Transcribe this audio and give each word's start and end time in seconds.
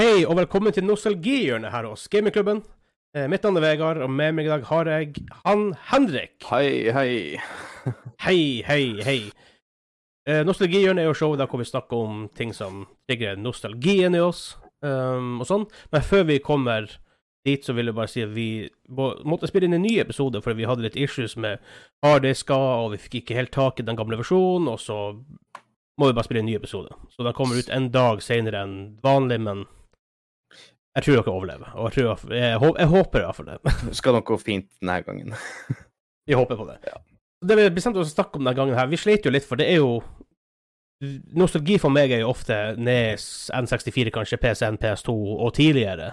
Hei 0.00 0.22
og 0.24 0.38
velkommen 0.38 0.72
til 0.72 0.86
nostalgihjørnet 0.88 1.74
her 1.74 1.84
hos 1.84 2.06
Gamingklubben. 2.08 2.62
Eh, 3.12 3.26
mitt 3.28 3.42
navn 3.44 3.58
er 3.58 3.64
Vegard, 3.66 3.98
og 4.00 4.08
med 4.08 4.32
meg 4.32 4.46
i 4.46 4.48
dag 4.48 4.62
har 4.64 4.88
jeg 4.88 5.26
han 5.42 5.64
Henrik. 5.90 6.38
Hei, 6.48 6.88
hei. 6.88 7.10
Hei, 8.24 8.38
hei, 8.64 8.84
hei. 9.04 9.18
Eh, 10.24 10.40
nostalgihjørnet 10.48 11.02
er 11.02 11.10
jo 11.10 11.18
showet 11.18 11.42
der 11.42 11.50
hvor 11.52 11.60
vi 11.60 11.66
snakker 11.68 12.00
om 12.00 12.22
ting 12.32 12.54
som 12.56 12.86
trigger 13.10 13.36
nostalgien 13.36 14.16
i 14.16 14.22
oss, 14.24 14.54
um, 14.80 15.42
og 15.42 15.50
sånn. 15.50 15.66
Men 15.92 16.06
før 16.06 16.24
vi 16.30 16.38
kommer 16.46 16.88
dit, 17.44 17.60
så 17.60 17.74
vil 17.76 17.90
jeg 17.90 17.98
bare 17.98 18.12
si 18.12 18.24
at 18.24 18.32
vi 18.32 18.46
måtte 18.88 19.50
spille 19.50 19.68
inn 19.68 19.76
en 19.76 19.84
ny 19.84 19.98
episode 20.00 20.40
fordi 20.40 20.62
vi 20.62 20.68
hadde 20.70 20.86
litt 20.86 20.96
issues 20.96 21.34
med 21.36 21.60
harddisker, 22.06 22.70
og 22.86 22.94
vi 22.94 23.02
fikk 23.02 23.18
ikke 23.20 23.36
helt 23.36 23.52
tak 23.52 23.84
i 23.84 23.86
den 23.90 24.00
gamle 24.00 24.16
versjonen, 24.22 24.72
og 24.72 24.80
så 24.80 24.96
må 26.00 26.08
vi 26.08 26.16
bare 26.16 26.24
spille 26.24 26.40
en 26.40 26.48
ny 26.48 26.56
episode. 26.56 26.88
Så 27.12 27.20
den 27.28 27.36
kommer 27.36 27.60
ut 27.60 27.68
en 27.68 27.90
dag 27.92 28.24
senere 28.24 28.64
enn 28.64 28.78
vanlig, 29.04 29.36
men 29.44 29.66
jeg 30.96 31.06
tror 31.06 31.20
dere 31.20 31.32
overlever. 31.32 31.74
Og 31.76 31.88
jeg, 31.88 31.94
tror, 31.94 32.32
jeg, 32.34 32.40
jeg, 32.40 32.72
jeg 32.78 32.90
håper 32.90 33.20
i 33.20 33.26
hvert 33.26 33.38
fall 33.38 33.50
det. 33.52 33.74
Skal 33.98 34.16
nok 34.16 34.32
gå 34.32 34.38
fint 34.42 34.68
denne 34.80 35.00
gangen. 35.06 35.36
Vi 36.28 36.38
håper 36.38 36.58
på 36.58 36.66
det. 36.68 36.80
Det 37.40 37.56
vi 37.56 37.70
bestemte 37.72 38.02
oss 38.02 38.12
å 38.12 38.14
snakke 38.18 38.36
om 38.38 38.44
denne 38.44 38.54
gangen 38.54 38.76
her, 38.76 38.88
vi 38.92 38.98
slet 39.00 39.24
jo 39.24 39.30
litt, 39.32 39.46
for 39.48 39.58
det 39.58 39.70
er 39.72 39.78
jo 39.80 40.02
Nostalgi 41.40 41.78
for 41.80 41.88
meg 41.88 42.12
er 42.12 42.20
jo 42.20 42.28
ofte 42.28 42.56
Nes, 42.76 43.24
N64, 43.56 44.10
kanskje 44.12 44.38
PCN, 44.42 44.76
PS2 44.82 45.14
og 45.16 45.48
tidligere. 45.56 46.10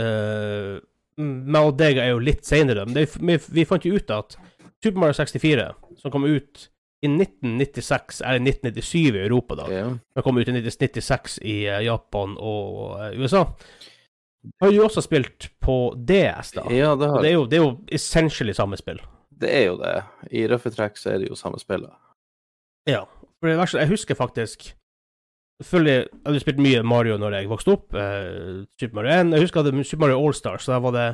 Uh, 0.00 0.80
med 1.20 1.76
deg 1.76 2.00
er 2.00 2.14
jo 2.14 2.22
litt 2.24 2.48
senere. 2.48 2.86
Men 2.88 2.96
det, 2.96 3.04
vi, 3.20 3.36
vi 3.52 3.66
fant 3.68 3.84
jo 3.84 4.00
ut 4.00 4.14
at 4.16 4.38
Super 4.82 4.96
Mario 4.96 5.18
64, 5.20 5.68
som 6.00 6.14
kom 6.14 6.24
ut 6.24 6.64
i 7.02 7.08
1996, 7.10 8.20
eller 8.20 8.44
1997 8.46 9.16
i 9.16 9.24
Europa, 9.24 9.54
da. 9.58 9.64
Ja. 9.72 9.86
Den 10.14 10.22
kom 10.22 10.38
ut 10.38 10.46
i 10.48 10.54
1996 10.54 11.38
i 11.42 11.56
eh, 11.66 11.80
Japan 11.86 12.36
og 12.38 13.00
eh, 13.00 13.16
USA. 13.20 13.44
Har 14.62 14.70
du 14.70 14.82
også 14.82 15.02
spilt 15.02 15.50
på 15.62 15.94
DS, 15.98 16.52
da? 16.56 16.66
ja, 16.70 16.94
det 16.98 17.08
har 17.10 17.22
Det 17.22 17.30
er 17.30 17.34
jo, 17.34 17.46
det 17.46 17.58
er 17.58 17.64
jo 17.64 17.72
essentially 17.90 18.54
samme 18.54 18.78
spill. 18.78 19.00
Det 19.42 19.50
er 19.50 19.66
jo 19.66 19.76
det. 19.80 19.96
I 20.30 20.46
røffe 20.50 20.70
trekk 20.70 20.98
så 20.98 21.10
er 21.14 21.22
det 21.22 21.30
jo 21.30 21.38
samme 21.38 21.58
spillet. 21.62 21.90
Ja. 22.86 23.04
For 23.40 23.50
det 23.50 23.58
verste, 23.58 23.82
jeg 23.82 23.90
husker 23.90 24.18
faktisk 24.18 24.72
Selvfølgelig 25.62 25.92
jeg 25.94 26.06
hadde 26.26 26.40
spilt 26.42 26.58
mye 26.58 26.80
Mario 26.82 27.16
når 27.20 27.34
jeg 27.36 27.48
vokste 27.50 27.74
opp. 27.76 27.94
eh, 27.94 28.64
Super 28.80 28.96
Mario 28.98 29.12
1. 29.14 29.34
Jeg 29.34 29.44
husker 29.44 29.60
jeg 29.60 29.72
hadde 29.72 29.84
Super 29.84 30.06
Mario 30.06 30.26
Allstars, 30.26 30.64
så 30.64 30.72
der 30.72 30.80
var 30.82 30.94
det 30.96 31.04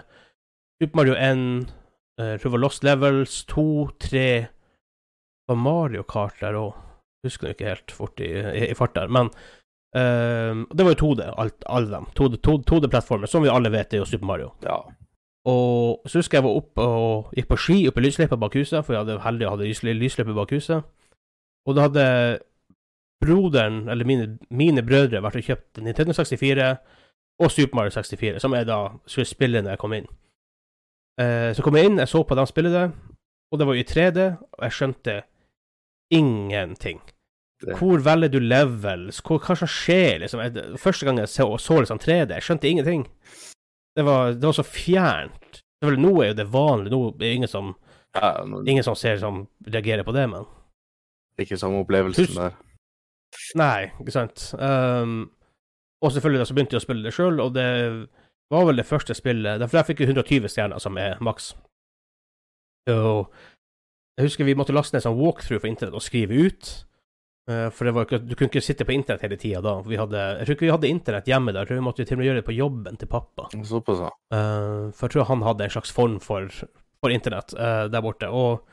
Super 0.81 0.97
Mario 0.97 1.15
1, 1.15 1.73
eh, 2.21 2.57
Lost 2.57 2.84
Levels 2.84 3.45
2, 3.45 3.67
3 4.01 4.09
Det 4.09 4.58
var 5.49 5.59
Mario 5.61 6.05
Kart 6.09 6.39
der 6.43 6.59
òg. 6.59 6.77
Husker 7.27 7.51
ikke 7.51 7.67
helt 7.67 7.91
fort 7.91 8.21
i, 8.23 8.29
i, 8.31 8.69
i 8.71 8.77
fart 8.79 8.95
der. 8.95 9.11
Men 9.11 9.31
uh, 9.97 10.65
det 10.71 10.85
var 10.87 10.95
jo 10.95 11.01
2D, 11.03 11.27
alt, 11.35 11.67
alle 11.67 11.91
dem. 11.91 12.07
2D-plattformer. 12.15 13.31
Som 13.31 13.43
vi 13.47 13.53
alle 13.53 13.73
vet, 13.75 13.93
er 13.93 14.03
jo 14.05 14.09
Super 14.09 14.29
Mario. 14.31 14.53
Ja. 14.63 14.79
Og 15.49 16.05
så 16.07 16.21
husker 16.21 16.39
jeg 16.39 16.45
var 16.45 16.61
oppe 16.61 16.85
og 16.85 17.33
gikk 17.37 17.49
på 17.49 17.59
ski 17.63 17.79
oppe 17.89 18.03
i 18.03 18.05
lysløypa 18.05 18.37
bak 18.37 18.55
huset, 18.59 18.85
for 18.85 18.95
jeg 18.95 19.05
hadde 19.05 19.21
heldig 19.25 19.49
å 19.49 19.55
ha 19.55 19.61
lys- 19.63 19.83
lysløype 19.87 20.37
bak 20.37 20.53
huset. 20.53 20.85
Og 21.69 21.77
da 21.77 21.87
hadde 21.87 22.05
broderen, 23.25 23.89
eller 23.89 24.07
mine, 24.07 24.29
mine 24.51 24.85
brødre, 24.87 25.23
vært 25.25 25.41
og 25.41 25.49
kjøpt 25.49 25.81
Nintendo 25.83 26.15
64 26.15 26.69
og 27.43 27.51
Super 27.51 27.79
Mario 27.81 27.95
64, 27.95 28.39
som 28.43 28.55
jeg 28.55 28.67
da 28.69 28.79
skulle 29.07 29.27
spille 29.31 29.62
når 29.62 29.75
jeg 29.75 29.83
kom 29.83 29.97
inn. 29.97 30.07
Uh, 31.19 31.51
så 31.57 31.65
kom 31.65 31.79
jeg 31.79 31.89
inn, 31.89 31.99
jeg 31.99 32.11
så 32.12 32.23
på 32.23 32.37
dem 32.39 32.47
spille 32.47 32.71
det, 32.71 32.85
og 33.51 33.59
det 33.59 33.67
var 33.67 33.79
i 33.79 33.87
3D, 33.89 34.29
og 34.59 34.67
jeg 34.67 34.77
skjønte 34.77 35.17
ingenting. 36.14 37.01
Det- 37.61 37.77
Hvor 37.78 37.98
velger 37.98 38.28
du 38.31 38.39
levels? 38.41 39.20
Hvor, 39.20 39.39
hva 39.42 39.56
som 39.59 39.69
skjer, 39.69 40.20
liksom? 40.23 40.41
Jeg, 40.41 40.78
første 40.78 41.06
gang 41.06 41.19
jeg 41.19 41.28
så, 41.28 41.48
så 41.59 41.81
liksom 41.81 41.98
3D, 41.98 42.31
jeg 42.37 42.42
skjønte 42.47 42.69
ingenting. 42.70 43.06
Det 43.97 44.05
var, 44.06 44.33
det 44.33 44.47
var 44.47 44.53
så 44.55 44.62
fjernt. 44.62 45.62
Selvfølgelig, 45.83 46.05
nå 46.05 46.23
er 46.23 46.28
jo 46.28 46.37
det 46.39 46.47
vanlig, 46.53 46.91
nå 46.92 47.00
er 47.09 47.19
det 47.19 47.33
ingen 47.34 47.50
som, 47.50 47.75
ja 48.15 48.31
men... 48.45 48.69
ingen 48.69 48.84
som 48.87 48.95
ser 48.98 49.19
som 49.19 49.49
reagerer 49.66 50.06
på 50.06 50.15
det, 50.15 50.28
men 50.31 50.47
ikke 51.38 51.59
samme 51.59 51.78
opplevelsen 51.84 52.25
Husk- 52.27 52.38
der. 52.38 52.56
Nei, 53.54 53.91
ikke 54.00 54.15
sant. 54.15 54.49
Um, 54.59 55.31
og 56.03 56.12
selvfølgelig 56.12 56.41
da 56.41 56.47
så 56.49 56.54
begynte 56.56 56.75
jeg 56.75 56.83
å 56.83 56.87
spille 56.87 57.04
det 57.06 57.12
sjøl, 57.15 57.38
og 57.43 57.53
det 57.54 57.69
var 58.50 58.65
vel 58.66 58.81
det 58.81 58.87
første 58.88 59.15
spillet 59.15 59.60
Derfor 59.60 59.78
jeg 59.78 59.87
fikk 59.91 60.00
jeg 60.00 60.09
120 60.15 60.49
stjerner, 60.50 60.81
som 60.83 60.97
er 60.99 61.19
maks. 61.22 61.53
Og 62.91 63.28
jeg 64.19 64.27
husker 64.27 64.49
vi 64.49 64.56
måtte 64.59 64.75
laste 64.75 64.97
ned 64.97 65.05
sånn 65.05 65.19
walkthrough 65.19 65.62
for 65.62 65.71
internett 65.71 65.95
og 65.95 66.03
skrive 66.03 66.41
ut. 66.49 66.71
Uh, 67.49 67.69
for 67.73 67.87
det 67.87 67.95
var 67.95 68.09
ikke, 68.09 68.19
du 68.27 68.34
kunne 68.34 68.51
ikke 68.51 68.65
sitte 68.67 68.84
på 68.89 68.97
internett 68.97 69.23
hele 69.25 69.39
tida 69.41 69.62
da. 69.65 69.77
Vi 69.87 70.01
hadde, 70.01 70.25
jeg 70.41 70.49
tror 70.49 70.56
ikke 70.56 70.67
vi 70.67 70.75
hadde 70.75 70.91
internett 70.91 71.31
hjemme 71.31 71.55
da. 71.55 71.62
Jeg 71.62 71.71
tror 71.71 71.79
vi 71.79 71.87
måtte 71.87 72.06
til 72.09 72.19
og 72.19 72.21
med 72.21 72.28
gjøre 72.28 72.41
det 72.41 72.49
på 72.49 72.57
jobben 72.57 72.99
til 72.99 73.11
pappa. 73.12 73.47
Såpass, 73.71 74.03
ja. 74.03 74.11
Uh, 74.34 74.91
for 74.91 75.07
jeg 75.07 75.15
tror 75.15 75.31
han 75.31 75.47
hadde 75.47 75.69
en 75.69 75.75
slags 75.78 75.95
form 75.95 76.19
for, 76.25 76.51
for 76.99 77.15
internett 77.15 77.55
uh, 77.57 77.87
der 77.93 78.05
borte. 78.05 78.31
Og 78.31 78.67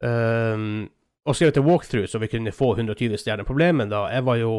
og 0.00 1.36
skrev 1.36 1.50
til 1.52 1.66
walkthrough, 1.66 2.06
så 2.08 2.16
vi 2.22 2.30
kunne 2.32 2.54
få 2.56 2.70
120 2.72 3.18
stjerner. 3.20 3.44
Problemet 3.44 3.90
da, 3.92 4.06
jeg 4.08 4.24
var 4.24 4.38
jo 4.40 4.54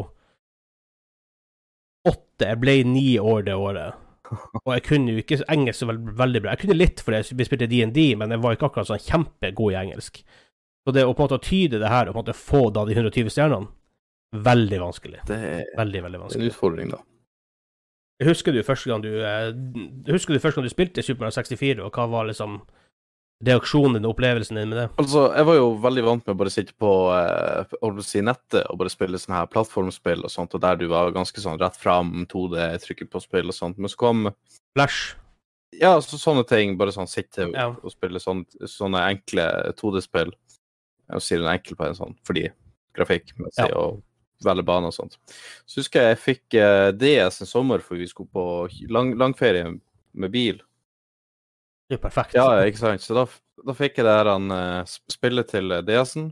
åtte, 2.06 2.46
jeg 2.46 2.60
ble 2.62 2.76
ni 2.86 3.08
år 3.18 3.42
det 3.48 3.56
året. 3.58 4.01
Og 4.64 4.72
jeg 4.76 4.84
kunne 4.86 5.14
jo 5.14 5.22
ikke 5.22 5.40
engelsk 5.52 5.82
så 5.82 5.88
veldig, 5.90 6.16
veldig 6.18 6.42
bra. 6.44 6.54
Jeg 6.54 6.64
kunne 6.64 6.78
litt 6.78 7.02
fordi 7.04 7.36
vi 7.38 7.46
spilte 7.48 7.68
DND, 7.70 8.00
men 8.20 8.34
jeg 8.34 8.42
var 8.42 8.56
ikke 8.56 8.70
akkurat 8.70 8.90
sånn 8.90 9.04
kjempegod 9.04 9.74
i 9.74 9.78
engelsk. 9.84 10.22
Så 10.82 10.94
det 10.94 11.04
å 11.06 11.14
på 11.14 11.22
en 11.22 11.30
måte 11.30 11.44
tyde 11.46 11.78
det 11.78 11.92
her 11.92 12.08
og 12.08 12.16
på 12.16 12.18
en 12.18 12.24
måte 12.24 12.38
få 12.38 12.62
da 12.74 12.84
de 12.88 12.96
120 12.96 13.30
stjernene, 13.30 13.70
veldig 14.32 14.78
vanskelig. 14.82 15.24
Det 15.28 15.38
er 15.38 15.64
Veldig, 15.78 16.04
veldig 16.06 16.22
en 16.24 16.46
utfordring, 16.48 16.92
da. 16.94 17.02
Husker 18.22 18.54
du 18.54 18.62
første 18.62 18.90
gang 18.90 19.02
du 19.02 19.10
eh, 19.18 19.48
Husker 20.12 20.34
du 20.34 20.38
første 20.38 20.60
gang 20.60 20.68
du 20.68 20.72
spilte 20.72 21.02
Super 21.02 21.26
Mario 21.26 21.34
64, 21.34 21.82
og 21.82 21.96
hva 21.96 22.06
var 22.10 22.28
liksom 22.28 22.60
reaksjonen 23.46 23.96
din 23.98 24.06
og 24.06 24.14
opplevelsen 24.14 24.58
din 24.60 24.70
med 24.70 24.78
det? 24.78 24.86
Altså, 25.02 25.24
jeg 25.36 25.46
var 25.48 25.56
jo 25.58 25.68
veldig 25.82 26.04
vant 26.06 26.26
med 26.26 26.34
å 26.34 26.38
bare 26.42 26.52
sitte 26.54 26.74
på 26.78 26.90
eh, 27.16 28.02
si 28.06 28.22
nettet 28.22 28.66
og 28.70 28.78
bare 28.78 28.92
spille 28.92 29.18
sånne 29.18 29.40
her 29.40 29.50
plattformspill 29.52 30.22
og 30.24 30.30
sånt, 30.32 30.54
og 30.54 30.62
der 30.62 30.76
du 30.80 30.86
var 30.92 31.10
ganske 31.14 31.42
sånn 31.42 31.58
rett 31.60 31.76
fram, 31.80 32.26
2D, 32.30 32.60
trykke 32.86 33.08
på 33.10 33.22
spill 33.24 33.50
og 33.50 33.56
sånt. 33.56 33.78
Men 33.82 33.90
så 33.92 34.00
kom 34.04 34.30
Flash. 34.76 35.16
Ja, 35.72 35.96
så, 36.04 36.18
sånne 36.20 36.44
ting. 36.48 36.76
Bare 36.76 36.92
sånn 36.92 37.08
sitte 37.08 37.48
Ja. 37.52 37.70
og 37.82 37.90
spille 37.92 38.20
sånn, 38.20 38.44
sånne 38.68 39.06
enkle 39.08 39.46
2D-spill. 39.78 40.32
Jeg 41.12 41.20
sier 41.24 41.38
den 41.42 41.48
enkel 41.52 41.76
på 41.76 41.86
en 41.88 41.94
sånn, 41.96 42.16
fordi 42.24 42.50
grafikkmessig 42.96 43.68
Ja. 43.70 43.76
og 43.78 44.02
velge 44.44 44.64
bane 44.66 44.86
og 44.90 44.92
sånt. 44.92 45.16
Så 45.66 45.80
husker 45.80 46.02
jeg 46.02 46.16
jeg 46.16 46.22
fikk 46.24 46.54
eh, 46.60 46.90
DS 46.92 47.40
en 47.40 47.46
sommer, 47.46 47.78
for 47.80 47.96
vi 47.96 48.06
skulle 48.06 48.28
på 48.32 48.68
lang, 48.90 49.14
langferie 49.16 49.80
med 50.14 50.30
bil. 50.32 50.60
Det 51.92 51.98
er 51.98 52.00
jo 52.00 52.02
perfekt. 52.06 52.34
Ja, 52.38 52.46
ikke 52.64 52.80
sant? 52.80 53.02
Så 53.04 53.12
da, 53.18 53.26
da 53.68 53.74
fikk 53.76 53.98
jeg 54.00 54.06
det 54.08 54.12
her 54.16 54.30
han, 54.32 54.46
eh, 54.56 54.84
sp- 54.88 55.12
spillet 55.12 55.50
til 55.52 55.74
eh, 55.76 55.82
DS-en. 55.84 56.30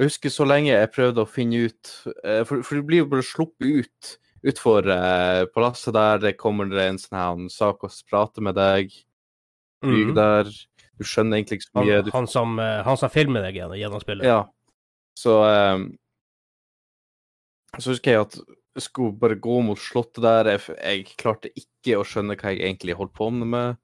Jeg 0.00 0.08
husker 0.08 0.32
så 0.32 0.46
lenge 0.48 0.70
jeg 0.72 0.90
prøvde 0.94 1.22
å 1.24 1.28
finne 1.28 1.66
ut 1.68 1.90
eh, 2.24 2.40
For, 2.48 2.62
for 2.64 2.76
du 2.80 2.82
blir 2.88 3.02
jo 3.02 3.08
bare 3.12 3.24
sluppet 3.24 3.84
ut 3.84 4.14
utfor 4.46 4.88
eh, 4.92 5.42
palasset 5.52 5.92
der. 5.96 6.20
Det 6.24 6.34
kommer 6.40 6.68
det 6.72 6.86
en 6.88 6.98
sånn 7.02 7.18
her 7.20 7.44
sak 7.52 7.84
og 7.84 7.92
prater 8.08 8.44
med 8.48 8.56
deg. 8.56 8.96
Flyger 9.84 10.08
Mhm. 10.12 10.16
der. 10.16 10.50
Du 10.96 11.04
skjønner 11.04 11.36
egentlig 11.36 11.58
ikke 11.60 11.68
så 11.68 11.82
mye. 11.84 12.00
han, 12.00 12.10
han, 12.16 12.26
som, 12.32 12.56
han 12.88 12.96
som 12.96 13.10
filmer 13.12 13.44
deg 13.44 13.60
gjennom 13.60 14.00
spillet. 14.00 14.24
ja. 14.24 14.40
Så 15.20 15.36
eh, 15.44 15.84
Så 17.78 17.92
husker 17.92 18.14
jeg 18.16 18.24
at 18.24 18.38
jeg 18.76 18.84
skulle 18.84 19.16
bare 19.20 19.36
gå 19.40 19.58
mot 19.64 19.78
slottet 19.80 20.22
der. 20.24 20.48
Jeg, 20.54 20.76
jeg 20.80 21.04
klarte 21.20 21.50
ikke 21.56 21.98
å 22.00 22.04
skjønne 22.08 22.36
hva 22.40 22.52
jeg 22.52 22.64
egentlig 22.64 22.96
holdt 22.96 23.12
på 23.16 23.28
med. 23.32 23.76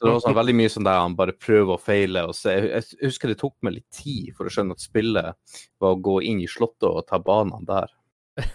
Så 0.00 0.06
det 0.08 0.12
var 0.14 0.20
sånn 0.24 0.34
veldig 0.38 0.54
mye 0.56 0.70
sånn 0.72 0.84
der 0.88 0.98
han 1.02 1.14
bare 1.18 1.32
prøver 1.36 1.74
og 1.76 1.80
feiler. 1.84 2.30
Og 2.30 2.34
se. 2.34 2.54
jeg, 2.56 2.84
husker 3.04 3.28
det 3.28 3.36
tok 3.42 3.54
meg 3.62 3.74
litt 3.74 3.90
tid 3.92 4.30
for 4.34 4.48
å 4.48 4.52
skjønne 4.54 4.72
at 4.72 4.80
spillet 4.80 5.34
var 5.80 5.92
å 5.92 5.98
gå 6.00 6.22
inn 6.24 6.40
i 6.40 6.46
slottet 6.48 6.88
og 6.88 7.02
ta 7.06 7.18
banene 7.20 7.60
der. 7.68 7.90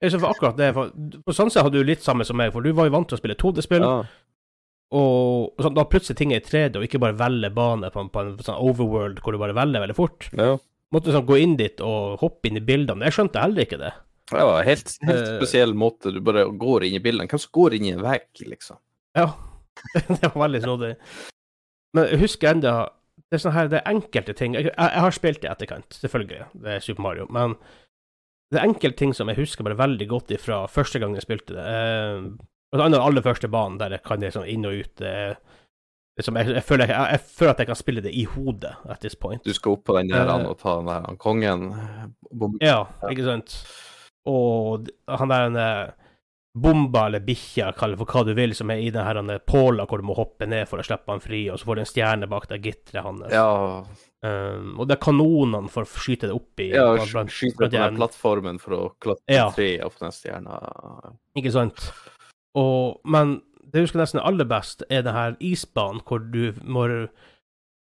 Jeg 0.00 0.12
synes 0.14 0.24
akkurat 0.30 0.56
det, 0.56 0.70
for, 0.76 0.92
På 1.26 1.34
sånn 1.34 1.50
sett 1.50 1.64
hadde 1.66 1.80
du 1.80 1.84
litt 1.84 2.00
samme 2.06 2.24
som 2.24 2.38
meg, 2.38 2.52
for 2.54 2.62
du 2.64 2.70
var 2.72 2.86
jo 2.88 2.94
vant 2.94 3.08
til 3.10 3.18
å 3.18 3.20
spille 3.20 3.34
2D-spill, 3.36 3.82
Ja, 3.84 4.04
og, 4.94 5.50
og 5.58 5.64
sånn, 5.66 5.74
da 5.76 5.84
plutselig 5.84 6.16
ting 6.16 6.30
er 6.32 6.40
i 6.40 6.44
3D, 6.46 6.78
og 6.80 6.86
ikke 6.86 7.00
bare 7.02 7.16
velge 7.18 7.50
bane 7.52 7.90
på, 7.92 8.00
en- 8.00 8.08
på 8.14 8.22
en 8.22 8.30
sånn 8.40 8.56
overworld 8.62 9.18
hvor 9.20 9.34
du 9.36 9.38
bare 9.42 9.56
velger 9.58 9.82
veldig 9.84 9.96
fort. 9.98 10.30
ja. 10.32 10.56
Måtte 10.94 11.12
sånn 11.12 11.26
gå 11.28 11.36
inn 11.36 11.56
dit 11.58 11.82
og 11.84 12.14
hoppe 12.22 12.48
inn 12.48 12.56
i 12.56 12.62
bildene. 12.64 13.04
Jeg 13.04 13.12
skjønte 13.18 13.42
heller 13.42 13.66
ikke 13.66 13.76
det. 13.82 13.90
Det 14.30 14.40
var 14.48 14.62
helt, 14.64 14.94
helt 15.04 15.18
Eh. 15.26 15.34
spesiell 15.36 15.74
måte. 15.76 16.08
Du 16.14 16.20
bare 16.24 16.46
går 16.48 16.86
inn 16.86 16.94
i 16.96 17.02
bildene. 17.04 17.28
Hvem 17.28 17.38
som 17.42 17.50
går 17.52 17.74
inn 17.76 17.84
i 17.84 17.90
en 17.92 18.00
vegg, 18.00 18.24
liksom? 18.48 18.78
Ja, 19.14 19.26
det 20.20 20.22
var 20.22 20.38
veldig 20.44 20.62
snodig. 20.64 20.94
Men 21.96 22.08
jeg 22.12 22.22
husker 22.24 22.52
enda 22.54 22.76
det 23.28 23.36
er 23.36 23.42
sånn 23.42 23.56
her, 23.56 23.68
det 23.68 23.80
er 23.80 23.90
enkelte 23.90 24.32
ting 24.36 24.54
jeg, 24.56 24.70
jeg, 24.70 25.00
har 25.02 25.12
spilt 25.12 25.42
i 25.44 25.50
etterkant, 25.50 25.96
selvfølgelig, 26.00 26.46
det 26.62 26.76
er 26.76 26.84
Super 26.84 27.04
Mario, 27.04 27.26
men 27.34 27.56
det 28.48 28.60
er 28.60 28.68
enkelte 28.68 28.96
ting 29.02 29.10
som 29.16 29.28
jeg 29.28 29.40
husker 29.42 29.66
bare 29.66 29.76
veldig 29.76 30.06
godt 30.08 30.32
ifra 30.32 30.62
første 30.72 31.00
gang 31.02 31.12
jeg 31.18 31.26
spilte 31.26 31.52
det. 31.52 31.64
Eh, 31.68 32.22
blant 32.72 32.84
annet 32.86 32.96
den 32.96 33.04
aller 33.04 33.24
første 33.24 33.50
banen, 33.52 33.76
der 33.80 33.92
jeg 33.96 34.04
kan 34.06 34.24
liksom 34.24 34.46
inn 34.48 34.64
og 34.64 34.78
ut. 34.78 34.94
Det, 34.96 35.12
liksom, 36.16 36.38
jeg, 36.40 36.54
jeg, 36.56 36.64
føler, 36.64 36.88
jeg, 36.88 37.12
jeg 37.12 37.22
føler 37.36 37.52
at 37.52 37.60
jeg 37.60 37.68
kan 37.68 37.80
spille 37.82 38.04
det 38.06 38.14
i 38.16 38.24
hodet 38.24 38.72
at 38.88 39.04
this 39.04 39.18
point. 39.20 39.44
Du 39.44 39.52
skal 39.56 39.76
opp 39.76 39.84
på 39.90 39.98
den 39.98 40.14
der 40.14 40.32
uh, 40.32 40.48
og 40.48 40.56
ta 40.62 40.78
den 40.80 40.88
der 40.88 41.20
kongen. 41.20 41.68
Bom- 42.32 42.56
Ja, 42.64 42.86
ikke 43.10 43.28
sant? 43.28 43.58
Og 44.28 44.88
han 45.20 45.32
der 45.32 45.60
eh, 45.60 46.07
bomba 46.60 47.06
eller 47.06 47.20
bikkja, 47.24 47.72
kall 47.78 47.94
det 47.94 47.98
for 48.00 48.06
hva 48.12 48.22
du 48.26 48.34
vil, 48.34 48.54
som 48.54 48.70
er 48.70 48.82
i 48.82 48.90
den 48.94 49.04
her 49.04 49.16
eh, 49.22 49.38
påla 49.46 49.86
hvor 49.86 49.98
du 50.02 50.04
må 50.08 50.14
hoppe 50.18 50.46
ned 50.48 50.66
for 50.68 50.78
å 50.82 50.84
slippe 50.86 51.10
han 51.14 51.20
fri, 51.24 51.44
og 51.50 51.58
så 51.58 51.64
får 51.68 51.74
du 51.78 51.80
en 51.84 51.90
stjerne 51.92 52.28
bak 52.28 52.48
deg, 52.48 52.62
gitteret 52.70 53.04
hans. 53.06 53.26
Ja, 53.32 53.84
Um, 54.18 54.72
og 54.82 54.88
det 54.90 54.96
er 54.96 55.04
kanonene 55.04 55.68
for 55.70 55.86
å 55.86 55.86
skyte 55.86 56.26
det 56.26 56.34
opp 56.34 56.58
i. 56.58 56.72
ja 56.74 56.88
blant- 56.96 57.30
skyte 57.30 57.54
på 57.60 57.68
den 57.70 57.94
plattformen 58.00 58.56
for 58.58 58.74
å 58.74 58.80
klatre 58.98 59.30
Ja. 59.30 59.44
tre 59.54 59.68
opp 59.86 59.94
den 60.00 60.10
stjerna. 60.10 60.56
Ikke 61.38 61.52
sant? 61.54 61.92
Og, 62.58 62.98
men 63.06 63.36
det 63.62 63.78
jeg 63.78 63.86
husker 63.86 64.00
nesten 64.02 64.18
aller 64.26 64.44
best, 64.50 64.82
er 64.90 65.04
den 65.06 65.14
her 65.14 65.36
isbanen 65.38 66.02
hvor 66.02 66.18
du 66.32 66.50
må 66.66 66.88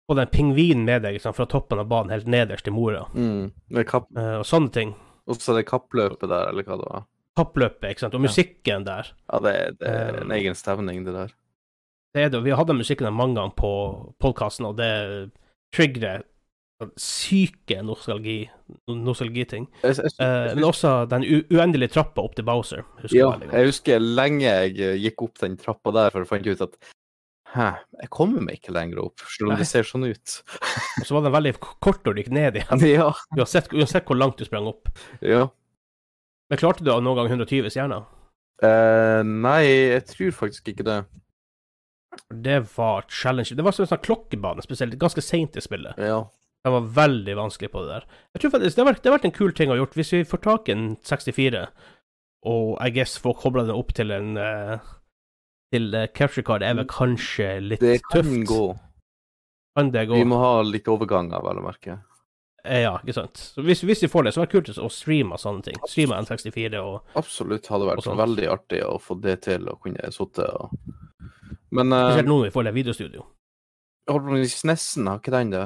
få 0.05 0.15
den 0.19 0.29
pingvinen 0.29 0.85
med 0.85 1.01
deg 1.07 1.17
liksom, 1.17 1.33
fra 1.33 1.47
toppen 1.49 1.81
av 1.81 1.89
banen 1.89 2.13
helt 2.13 2.27
nederst 2.29 2.65
til 2.69 2.73
mora, 2.77 3.07
Mm. 3.15 3.51
Med 3.73 3.87
kapp, 3.89 4.05
Uh, 4.15 4.37
og 4.37 4.45
sånne 4.45 4.71
ting. 4.71 4.93
og 5.27 5.35
så 5.41 5.55
det 5.57 5.65
kappløpet 5.65 6.29
der, 6.29 6.49
eller 6.49 6.63
hva 6.63 6.77
det 6.77 6.85
var. 6.91 7.05
Kappløpet, 7.37 7.91
ikke 7.91 8.05
sant, 8.05 8.15
og 8.17 8.23
musikken 8.23 8.87
der. 8.87 9.11
Ja, 9.29 9.41
det, 9.45 9.57
det 9.81 9.91
er 9.91 10.21
en 10.21 10.31
Um, 10.31 10.37
egen 10.39 10.57
stemning, 10.57 11.03
det 11.05 11.13
der. 11.13 11.35
Det 12.15 12.23
er 12.23 12.31
det, 12.33 12.39
og 12.39 12.47
vi 12.47 12.55
hadde 12.57 12.73
musikken 12.73 13.05
der 13.05 13.13
mange 13.13 13.37
ganger 13.37 13.53
på 13.59 13.71
podkasten, 14.23 14.65
og 14.65 14.79
det 14.79 14.91
triggerer 15.75 16.25
syke 16.97 17.79
nostalgi, 17.81 18.49
nostalgiting. 18.87 19.65
Eh, 19.83 19.95
men 20.53 20.63
også 20.65 21.07
den 21.09 21.25
uendelige 21.25 21.95
trappa 21.95 22.21
opp 22.21 22.37
til 22.37 22.45
Bowser. 22.45 22.85
Husker 23.01 23.17
ja, 23.17 23.31
jeg 23.41 23.49
jeg 23.53 23.71
husker 23.71 24.03
lenge 24.03 24.45
jeg 24.45 24.77
eh, 24.77 24.99
gikk 25.01 25.25
opp 25.25 25.41
den 25.41 25.57
trappa 25.57 25.93
der 25.95 26.13
for 26.13 26.25
å 26.25 26.29
finne 26.29 26.53
ut 26.53 26.63
at 26.67 26.77
Hæ, 27.47 27.69
jeg 28.01 28.09
kommer 28.11 28.43
meg 28.43 28.57
ikke 28.57 28.73
lenger 28.75 28.99
opp, 29.05 29.21
selv 29.23 29.47
om 29.47 29.53
Nei. 29.53 29.61
det 29.61 29.69
ser 29.69 29.85
sånn 29.87 30.03
ut. 30.03 30.33
Og 30.99 31.05
så 31.07 31.15
var 31.15 31.23
den 31.23 31.31
veldig 31.31 31.53
kort 31.63 32.03
når 32.03 32.17
du 32.17 32.19
gikk 32.19 32.33
ned 32.35 32.57
igjen, 32.59 32.83
ja, 32.99 33.05
uansett, 33.37 33.71
uansett 33.71 34.09
hvor 34.09 34.19
langt 34.19 34.35
du 34.37 34.43
sprang 34.45 34.67
opp. 34.67 34.91
ja. 35.23 35.45
Men 36.47 36.61
klarte 36.61 36.85
du 36.85 36.91
noen 36.93 37.19
gang 37.19 37.29
120 37.31 37.71
stjerner? 37.73 38.07
Uh, 38.63 39.21
nei, 39.27 39.61
jeg 39.67 40.05
tror 40.09 40.35
faktisk 40.39 40.71
ikke 40.71 40.85
det. 40.87 41.01
Det 42.33 42.61
var 42.73 43.05
challenge. 43.11 43.53
Det 43.53 43.65
var 43.65 43.75
en 43.75 43.89
sånn 43.89 44.05
klokkebane, 44.05 44.63
spesielt 44.65 44.97
ganske 44.99 45.21
seint 45.21 45.57
i 45.59 45.63
spillet. 45.63 45.99
Ja. 46.01 46.23
Den 46.65 46.73
var 46.73 46.87
veldig 46.97 47.35
vanskelig 47.37 47.69
på 47.71 47.83
det 47.83 47.93
der. 47.93 48.07
Jeg 48.35 48.41
tror 48.41 48.53
faktisk 48.55 48.75
Det 48.75 48.81
har 48.81 48.89
vært, 48.89 49.03
det 49.03 49.11
har 49.11 49.17
vært 49.17 49.27
en 49.29 49.37
kul 49.37 49.53
ting 49.55 49.69
å 49.69 49.75
ha 49.75 49.81
gjort. 49.81 49.99
Hvis 49.99 50.13
vi 50.15 50.23
får 50.27 50.41
tak 50.43 50.67
i 50.69 50.75
en 50.75 50.87
64, 51.05 51.67
og 52.47 52.73
I 52.83 52.89
guess 52.95 53.19
får 53.21 53.37
kobla 53.43 53.67
den 53.67 53.77
opp 53.77 53.93
til 53.97 54.11
en 54.15 54.39
uh, 54.39 54.89
til 55.73 55.91
uh, 55.93 56.07
capture 56.15 56.45
card, 56.47 56.65
er 56.65 56.79
vel 56.79 56.89
kanskje 56.89 57.53
litt 57.63 57.83
tøft? 57.83 57.93
Det 57.93 58.09
kan 58.09 58.27
tøft. 58.31 58.49
gå. 58.49 58.65
Kan 59.77 59.93
det 59.93 60.07
gå? 60.09 60.17
Vi 60.17 60.27
må 60.27 60.41
ha 60.41 60.53
litt 60.65 60.89
overganger, 60.89 61.43
vel 61.45 61.61
å 61.61 61.65
merke. 61.67 61.99
Eh, 62.67 62.81
Ja, 62.83 62.97
ikke 63.03 63.15
sant. 63.15 63.39
Så 63.55 63.63
hvis, 63.65 63.81
hvis 63.87 64.03
de 64.03 64.09
får 64.11 64.27
det, 64.27 64.33
så 64.33 64.41
hadde 64.41 64.51
det 64.51 64.57
kult 64.57 64.81
å 64.83 64.89
streame 64.91 65.39
sånne 65.41 65.65
ting. 65.65 65.79
Streame 65.87 66.19
N64 66.23 66.81
og 66.81 67.17
Absolutt 67.19 67.69
hadde 67.71 67.89
vært 67.89 68.09
veldig 68.21 68.47
artig 68.51 68.83
å 68.85 68.97
få 69.01 69.17
det 69.23 69.39
til 69.47 69.67
å 69.71 69.77
kunne 69.81 70.11
sitte 70.13 70.47
og 70.59 70.75
Men 71.75 71.91
uh, 71.91 72.07
Spesielt 72.11 72.29
nå 72.29 72.37
når 72.39 72.47
vi 72.47 72.53
får 72.55 72.67
det 72.67 72.75
videostudio. 72.77 73.25
Snessen, 74.47 75.07
har 75.09 75.19
ikke 75.19 75.33
den 75.35 75.49
det? 75.51 75.65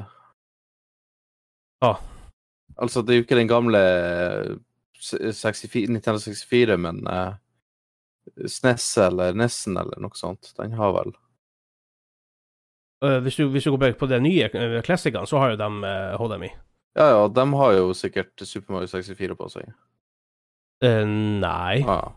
Ja. 1.86 1.92
Altså, 2.82 3.04
det 3.06 3.14
er 3.14 3.20
jo 3.20 3.26
ikke 3.28 3.38
den 3.38 3.52
gamle 3.52 3.82
eh, 3.82 4.56
64, 4.98 5.92
Nintendo 5.94 6.18
64, 6.22 6.78
men 6.82 7.04
uh, 7.06 7.38
SNES 8.50 8.88
eller 9.06 9.38
Nessen 9.38 9.78
eller 9.78 10.02
noe 10.02 10.18
sånt. 10.18 10.56
Den 10.58 10.74
har 10.78 10.96
vel 10.98 11.14
Eh, 13.02 13.18
hvis, 13.26 13.36
du, 13.36 13.48
hvis 13.50 13.66
du 13.66 13.74
går 13.74 13.96
på 13.98 14.10
de 14.10 14.20
nye 14.22 14.50
klassikerne, 14.86 15.26
så 15.28 15.42
har 15.42 15.54
jo 15.54 15.62
de 15.62 15.70
eh, 15.90 16.18
HDMI. 16.22 16.52
Ja 16.98 17.06
ja, 17.14 17.28
de 17.32 17.44
har 17.56 17.74
jo 17.78 17.94
sikkert 17.96 18.42
Super 18.44 18.74
Mario 18.76 18.88
64 18.92 19.36
på 19.40 19.48
seg. 19.54 19.70
Eh, 20.84 21.06
nei, 21.06 21.84
Ah. 21.88 22.12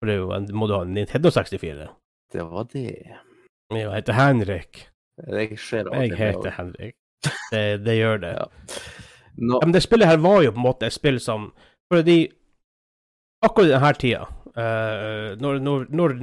for 0.00 0.10
det 0.10 0.18
en, 0.36 0.48
må 0.56 0.66
du 0.68 0.74
ha 0.74 0.82
en 0.84 0.92
Nintendo 0.94 1.30
64. 1.30 1.88
det 2.34 2.42
var 2.50 2.64
det. 2.72 3.16
Jeg 3.72 3.90
heter 3.94 4.12
Henrik. 4.12 4.88
Jeg 5.30 5.58
ser 5.58 5.86
av 5.88 6.02
Jeg 6.02 6.16
heter. 6.18 6.50
Henrik. 6.58 6.94
Det, 7.50 7.84
det 7.84 7.96
gjør 7.98 8.20
det. 8.20 8.32
Ja. 8.40 8.46
no. 9.38 9.58
Men 9.64 9.72
det 9.72 9.82
spillet 9.82 10.06
her 10.06 10.18
var 10.22 10.42
jo 10.44 10.50
på 10.52 10.60
en 10.60 10.66
måte 10.66 10.86
et 10.86 10.92
spill 10.94 11.16
som 11.20 11.48
Fordi 11.92 12.28
akkurat 13.42 13.68
denne 13.72 13.92
tida, 13.98 14.20
uh, 14.56 15.34
når, 15.40 15.58
når, 15.60 15.86
når 15.90 16.14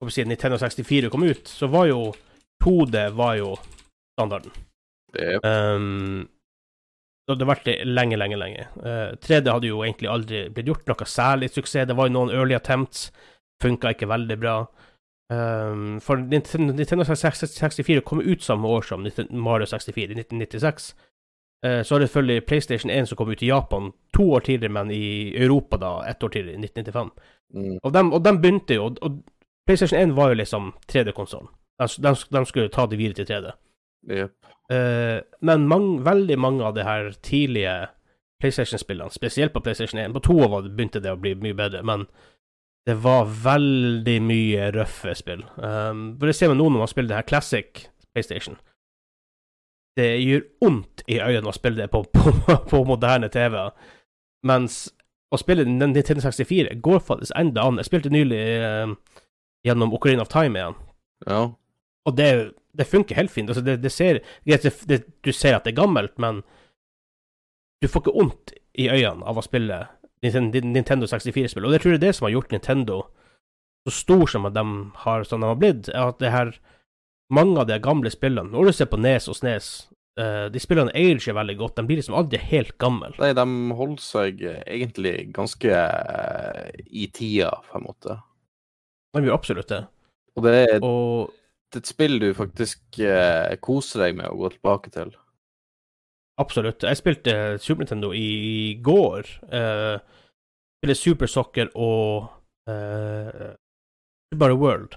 hva 0.00 0.10
si, 0.10 0.24
Nintendo 0.24 0.56
64 0.58 1.10
kom 1.12 1.24
ut, 1.26 1.48
så 1.48 1.68
var 1.68 1.86
jo 1.90 2.12
2D 2.64 3.02
var 3.16 3.34
jo 3.40 3.54
standarden. 4.18 4.52
det, 5.14 5.40
Um, 5.44 6.28
det 7.30 7.36
hadde 7.38 7.48
vært 7.48 7.66
det 7.68 7.76
lenge, 7.86 8.18
lenge, 8.18 8.38
lenge. 8.40 8.66
Uh, 8.82 9.14
3D 9.22 9.52
hadde 9.52 9.70
jo 9.70 9.82
egentlig 9.86 10.10
aldri 10.10 10.44
blitt 10.52 10.70
gjort 10.70 10.90
noe 10.90 11.06
særlig 11.08 11.50
suksess. 11.54 11.86
Det 11.88 11.96
var 11.96 12.10
jo 12.10 12.16
noen 12.16 12.32
early 12.34 12.56
attempts, 12.58 13.08
funka 13.62 13.94
ikke 13.94 14.10
veldig 14.10 14.38
bra. 14.40 14.56
Um, 15.30 16.00
for 16.02 16.18
Nintendo, 16.18 16.74
Nintendo 16.74 17.04
64 17.06 18.02
kom 18.02 18.20
ut 18.20 18.42
samme 18.42 18.68
år 18.68 18.82
som 18.82 19.06
Mario 19.30 19.68
64, 19.70 20.10
i 20.10 20.18
1996. 20.18 20.90
Uh, 21.66 21.82
så 21.82 21.94
har 21.94 22.02
det 22.02 22.10
selvfølgelig 22.10 22.46
PlayStation 22.46 22.90
1 22.90 23.08
som 23.08 23.20
kom 23.20 23.30
ut 23.30 23.42
i 23.42 23.52
Japan 23.52 23.92
to 24.16 24.26
år 24.34 24.40
tidligere, 24.48 24.74
men 24.74 24.90
i 24.90 25.34
Europa 25.36 25.78
da 25.78 25.92
ett 26.10 26.22
år 26.22 26.28
tidligere, 26.28 26.58
i 26.58 26.64
1995. 26.64 27.10
mm, 27.54 27.78
Og 27.82 27.92
de, 27.92 28.04
og 28.10 28.24
de 28.24 28.36
begynte 28.38 28.74
jo, 28.74 28.90
og 29.00 29.22
PlayStation 29.66 30.00
1 30.00 30.16
var 30.16 30.28
jo 30.28 30.40
liksom 30.42 30.72
3D-konsollen. 30.92 31.48
De, 31.78 31.86
de, 32.02 32.14
de 32.30 32.46
skulle 32.46 32.68
ta 32.68 32.86
det 32.86 32.98
videre 32.98 33.24
til 33.24 33.30
3D. 33.30 33.52
Jepp. 34.08 34.36
Uh, 34.72 35.20
men 35.42 35.68
mange, 35.68 35.98
veldig 36.06 36.38
mange 36.38 36.64
av 36.64 36.76
de 36.76 36.84
her 36.86 37.10
tidlige 37.26 37.74
PlayStation-spillene, 38.40 39.10
spesielt 39.12 39.52
på 39.52 39.60
PlayStation 39.60 40.00
1 40.00 40.14
På 40.14 40.22
to 40.24 40.38
år 40.40 40.68
begynte 40.68 41.02
det 41.02 41.12
å 41.12 41.20
bli 41.20 41.34
mye 41.34 41.56
bedre, 41.56 41.82
men 41.84 42.06
det 42.88 42.96
var 43.04 43.28
veldig 43.44 44.16
mye 44.24 44.70
røffe 44.72 45.14
spill. 45.14 45.42
Um, 45.56 46.14
for 46.18 46.30
det 46.30 46.36
ser 46.36 46.48
man 46.48 46.58
nå 46.58 46.70
når 46.70 46.84
man 46.84 46.90
spiller 46.90 47.08
det 47.12 47.18
her 47.18 47.28
Classic 47.28 47.82
PlayStation. 48.14 48.56
Det 49.96 50.08
gjør 50.22 50.46
vondt 50.62 51.04
i 51.06 51.18
øynene 51.20 51.50
å 51.50 51.56
spille 51.56 51.82
det 51.82 51.90
på, 51.92 52.02
på, 52.14 52.56
på 52.70 52.82
moderne 52.88 53.28
TV, 53.28 53.58
mens 54.48 54.86
å 55.30 55.38
spille 55.38 55.66
den 55.66 55.78
Nintendo 55.78 56.24
64 56.24 56.78
går 56.82 57.02
faktisk 57.04 57.36
enda 57.38 57.66
an. 57.68 57.78
Jeg 57.78 57.90
spilte 57.90 58.14
nylig 58.14 58.40
uh, 58.64 58.94
gjennom 59.66 59.92
Ocarina 59.94 60.24
of 60.24 60.32
Time 60.32 60.58
igjen. 60.58 60.78
Ja. 61.28 61.42
Og 62.08 62.16
det, 62.16 62.30
det 62.76 62.88
funker 62.88 63.18
helt 63.18 63.32
fint. 63.32 63.50
Altså 63.50 63.64
det, 63.64 63.78
det 63.82 63.92
ser, 63.92 64.22
du 64.44 65.32
ser 65.32 65.56
at 65.56 65.66
det 65.66 65.74
er 65.74 65.82
gammelt, 65.82 66.16
men 66.18 66.42
du 67.80 67.88
får 67.88 68.04
ikke 68.04 68.16
vondt 68.16 68.54
i 68.78 68.88
øynene 68.92 69.26
av 69.28 69.40
å 69.40 69.44
spille 69.44 69.82
Nintendo, 70.24 70.60
Nintendo 70.64 71.08
64-spill. 71.08 71.66
Og 71.66 71.72
det 71.72 71.82
tror 71.82 71.94
jeg 71.94 72.00
er 72.00 72.06
det 72.08 72.14
som 72.16 72.28
har 72.28 72.36
gjort 72.36 72.52
Nintendo 72.52 73.02
så 73.88 73.94
stor 73.96 74.26
som 74.28 74.48
de 74.52 74.64
har, 75.04 75.24
som 75.24 75.40
de 75.40 75.48
har 75.48 75.56
blitt, 75.56 75.88
er 75.88 76.10
at 76.10 76.18
det 76.20 76.32
her 76.34 76.52
mange 77.32 77.60
av 77.62 77.68
de 77.70 77.78
gamle 77.80 78.10
spillene 78.10 78.50
Når 78.50 78.68
du 78.68 78.72
ser 78.74 78.90
på 78.90 78.98
Nes 79.00 79.28
og 79.30 79.38
Snes, 79.38 79.68
eh, 80.20 80.48
de 80.52 80.60
spillene 80.60 80.92
ager 80.98 81.36
veldig 81.36 81.56
godt. 81.56 81.76
De 81.78 81.86
blir 81.88 82.00
liksom 82.00 82.18
aldri 82.18 82.40
helt 82.42 82.76
gamle. 82.82 83.12
Nei, 83.20 83.32
de 83.36 83.46
holder 83.78 84.04
seg 84.04 84.42
eh, 84.44 84.62
egentlig 84.66 85.14
ganske 85.36 85.70
eh, 85.70 86.82
i 86.90 87.08
tida, 87.14 87.54
på 87.70 87.78
en 87.78 87.86
måte. 87.86 88.18
De 89.14 89.24
gjør 89.24 89.38
absolutt 89.38 89.70
det. 89.72 89.84
Og 90.36 90.44
det 90.46 90.56
er 90.58 90.84
Og 90.86 91.32
et 91.78 91.90
spill 91.90 92.18
du 92.22 92.30
faktisk 92.34 93.00
eh, 93.04 93.56
koser 93.62 94.06
deg 94.06 94.20
med 94.20 94.30
å 94.30 94.38
gå 94.40 94.52
tilbake 94.56 94.92
til. 94.94 95.12
Absolutt. 96.40 96.86
Jeg 96.86 96.98
spilte 96.98 97.34
Super 97.60 97.84
Nintendo 97.84 98.12
i 98.16 98.78
går. 98.82 99.28
Eh, 99.52 99.96
spilte 100.80 100.96
Super 100.96 101.30
Soccer 101.30 101.68
og 101.76 102.30
eh, 102.70 103.52
Super 104.32 104.56
World. 104.56 104.96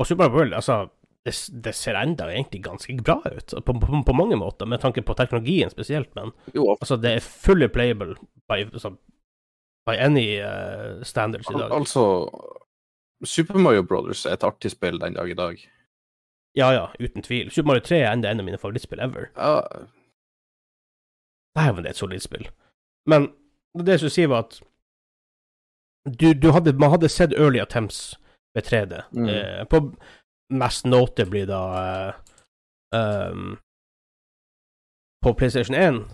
Og 0.00 0.08
Super 0.08 0.32
World, 0.32 0.56
altså 0.56 0.86
det, 1.24 1.34
det 1.64 1.74
ser 1.76 1.98
enda 2.00 2.30
egentlig 2.30 2.62
ganske 2.64 2.96
bra 3.04 3.18
ut, 3.26 3.54
på, 3.66 3.74
på, 3.82 4.02
på 4.06 4.16
mange 4.16 4.38
måter, 4.40 4.66
med 4.66 4.80
tanke 4.80 5.02
på 5.04 5.14
teknologien 5.18 5.70
spesielt, 5.70 6.08
men 6.16 6.32
Jo, 6.54 6.70
altså, 6.80 6.96
det 6.96 7.12
er 7.12 7.26
fully 7.26 7.68
playable 7.68 8.16
by, 8.48 8.64
altså, 8.64 8.94
by 9.88 9.98
any 10.00 10.40
uh, 10.40 11.02
standards 11.04 11.50
i 11.50 11.58
al 11.58 11.72
altså 11.82 12.04
Super 13.24 13.58
Mario 13.58 13.82
Brothers 13.82 14.24
er 14.26 14.38
et 14.38 14.44
artig 14.44 14.70
spill 14.72 15.00
den 15.00 15.14
dag 15.14 15.30
i 15.30 15.36
dag. 15.36 15.60
Ja, 16.56 16.70
ja, 16.74 16.86
uten 17.00 17.22
tvil. 17.22 17.50
Super 17.50 17.66
Mario 17.66 17.84
3 17.86 17.98
er 18.00 18.12
enda 18.12 18.30
en 18.30 18.40
av 18.40 18.46
mine 18.46 18.58
favorittspill 18.58 19.00
ever. 19.00 19.28
Ja, 19.36 19.60
Dæven, 21.58 21.82
det 21.82 21.86
er 21.86 21.90
et 21.90 21.96
solid 21.96 22.20
spill. 22.20 22.48
Men 23.06 23.32
det 23.78 23.88
jeg 23.88 23.98
skulle 23.98 24.10
si, 24.10 24.26
var 24.28 24.44
at 24.46 24.60
du, 26.20 26.32
du 26.32 26.50
hadde, 26.54 26.72
man 26.78 26.90
hadde 26.90 27.08
sett 27.08 27.34
early 27.36 27.58
attempts 27.60 28.16
med 28.54 28.66
3D. 28.66 29.02
Mm. 29.12 29.28
Eh, 29.28 29.64
på 29.70 29.80
mest 30.50 30.86
notably 30.86 31.44
da 31.46 31.62
eh, 31.80 32.14
um, 33.30 33.58
På 35.22 35.32
PlayStation 35.32 35.74
1, 35.76 36.04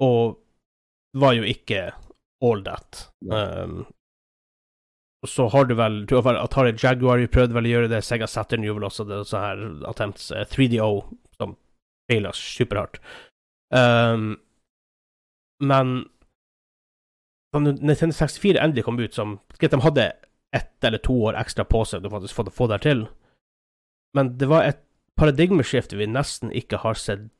og 0.00 0.38
var 1.14 1.32
jo 1.32 1.42
ikke 1.42 1.90
all 2.42 2.64
that. 2.64 3.10
Um, 3.30 3.86
så 5.28 5.48
har 5.48 5.64
du 5.64 5.74
vel 5.78 6.06
du 6.06 6.16
har 6.16 6.34
Atari 6.34 6.74
Jaguar 6.78 7.20
de 7.20 7.28
prøvde 7.30 7.54
vel 7.54 7.68
å 7.68 7.72
gjøre 7.72 7.90
det, 7.92 8.02
Sega 8.04 8.26
Saturn 8.26 8.64
gjorde 8.66 8.80
vel 8.80 8.88
også 8.88 9.06
det, 9.06 9.20
sånn 9.30 9.44
her 9.44 9.60
attempts. 9.90 10.30
eh, 10.34 10.46
3DO 10.50 10.88
som 11.38 11.56
feila 12.10 12.32
superhardt. 12.34 12.98
Um, 13.72 14.34
men 15.62 15.92
da 17.52 17.60
Nintendo 17.62 18.12
64 18.16 18.58
endelig 18.58 18.84
kom 18.84 18.98
ut 18.98 19.14
som 19.14 19.38
Greit, 19.58 19.70
de 19.70 19.80
hadde 19.84 20.12
ett 20.52 20.84
eller 20.84 20.98
to 20.98 21.14
år 21.28 21.38
ekstra 21.40 21.64
på 21.64 21.84
seg 21.88 22.02
til 22.02 22.12
å 22.12 22.52
få 22.52 22.66
det 22.68 22.82
til, 22.84 23.06
men 24.16 24.34
det 24.40 24.48
var 24.50 24.66
et 24.66 24.82
paradigmeskifte 25.16 25.96
vi 25.96 26.08
nesten 26.08 26.52
ikke 26.52 26.82
har 26.82 26.98
sett 26.98 27.30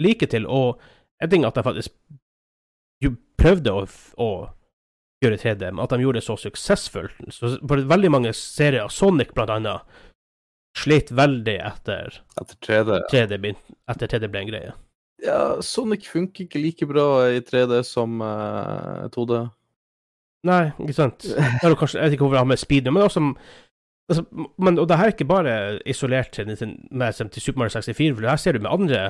like 0.00 0.26
til, 0.30 0.46
og 0.46 0.80
en 1.22 1.30
ting 1.30 1.44
at 1.44 1.56
de 1.56 1.64
faktisk 1.64 1.92
prøvde 3.40 3.72
å, 3.72 3.84
å 4.20 4.28
gjøre 5.24 5.40
3D, 5.42 5.66
men 5.72 5.82
at 5.84 5.92
de 5.94 6.04
gjorde 6.04 6.20
det 6.20 6.26
så 6.26 6.36
suksessfullt. 6.40 7.20
Så 7.34 7.56
for 7.60 7.84
veldig 7.90 8.10
mange 8.12 8.32
serier, 8.36 8.88
Sonic 8.92 9.32
blant 9.36 9.52
annet, 9.54 9.82
slet 10.78 11.12
veldig 11.14 11.58
etter 11.70 12.20
Etter 12.40 12.56
3D. 12.66 13.00
3D, 13.12 13.38
begyn- 13.42 13.76
etter 13.90 14.10
3D 14.10 14.30
ble 14.30 14.44
en 14.44 14.50
greie. 14.50 14.72
Ja, 15.24 15.40
Sonic 15.62 16.08
funker 16.10 16.44
ikke 16.46 16.60
like 16.60 16.88
bra 16.90 17.06
i 17.32 17.42
3D 17.44 17.82
som 17.86 18.18
uh, 18.20 19.06
2D. 19.14 19.44
Nei, 20.44 20.64
ikke 20.82 20.96
sant. 20.96 21.24
Kanskje, 21.62 21.98
jeg 21.98 22.04
vet 22.04 22.16
ikke 22.16 22.26
hvorfor 22.26 22.36
jeg 22.36 22.44
har 22.44 22.50
med 22.50 22.60
speed 22.60 22.90
men 22.90 23.06
også 23.06 23.22
altså, 24.10 24.24
men, 24.60 24.78
Og 24.78 24.88
det 24.88 24.98
her 25.00 25.08
er 25.08 25.14
ikke 25.14 25.28
bare 25.30 25.54
isolert 25.88 26.34
til, 26.36 26.50
til, 26.56 26.74
med, 26.90 27.12
til 27.32 27.42
Super 27.42 27.62
Mario 27.62 27.72
64, 27.78 28.14
for 28.14 28.20
det 28.20 28.30
her 28.30 28.42
ser 28.42 28.52
du 28.52 28.60
med 28.60 28.74
andre 28.74 29.04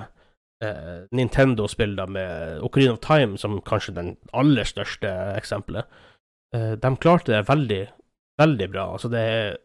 eh, 0.64 1.00
Nintendo-spill, 1.12 2.08
med 2.08 2.62
Ocarina 2.62 2.92
of 2.92 2.98
Time 3.04 3.38
som 3.38 3.60
kanskje 3.66 3.96
den 3.96 4.16
aller 4.32 4.64
største 4.64 5.10
eksempelet. 5.36 5.84
Eh, 6.54 6.72
de 6.80 6.96
klarte 6.96 7.32
det 7.32 7.48
veldig, 7.48 7.82
veldig 8.40 8.70
bra. 8.72 8.92
Altså, 8.92 9.08
det 9.08 9.20
er 9.20 9.56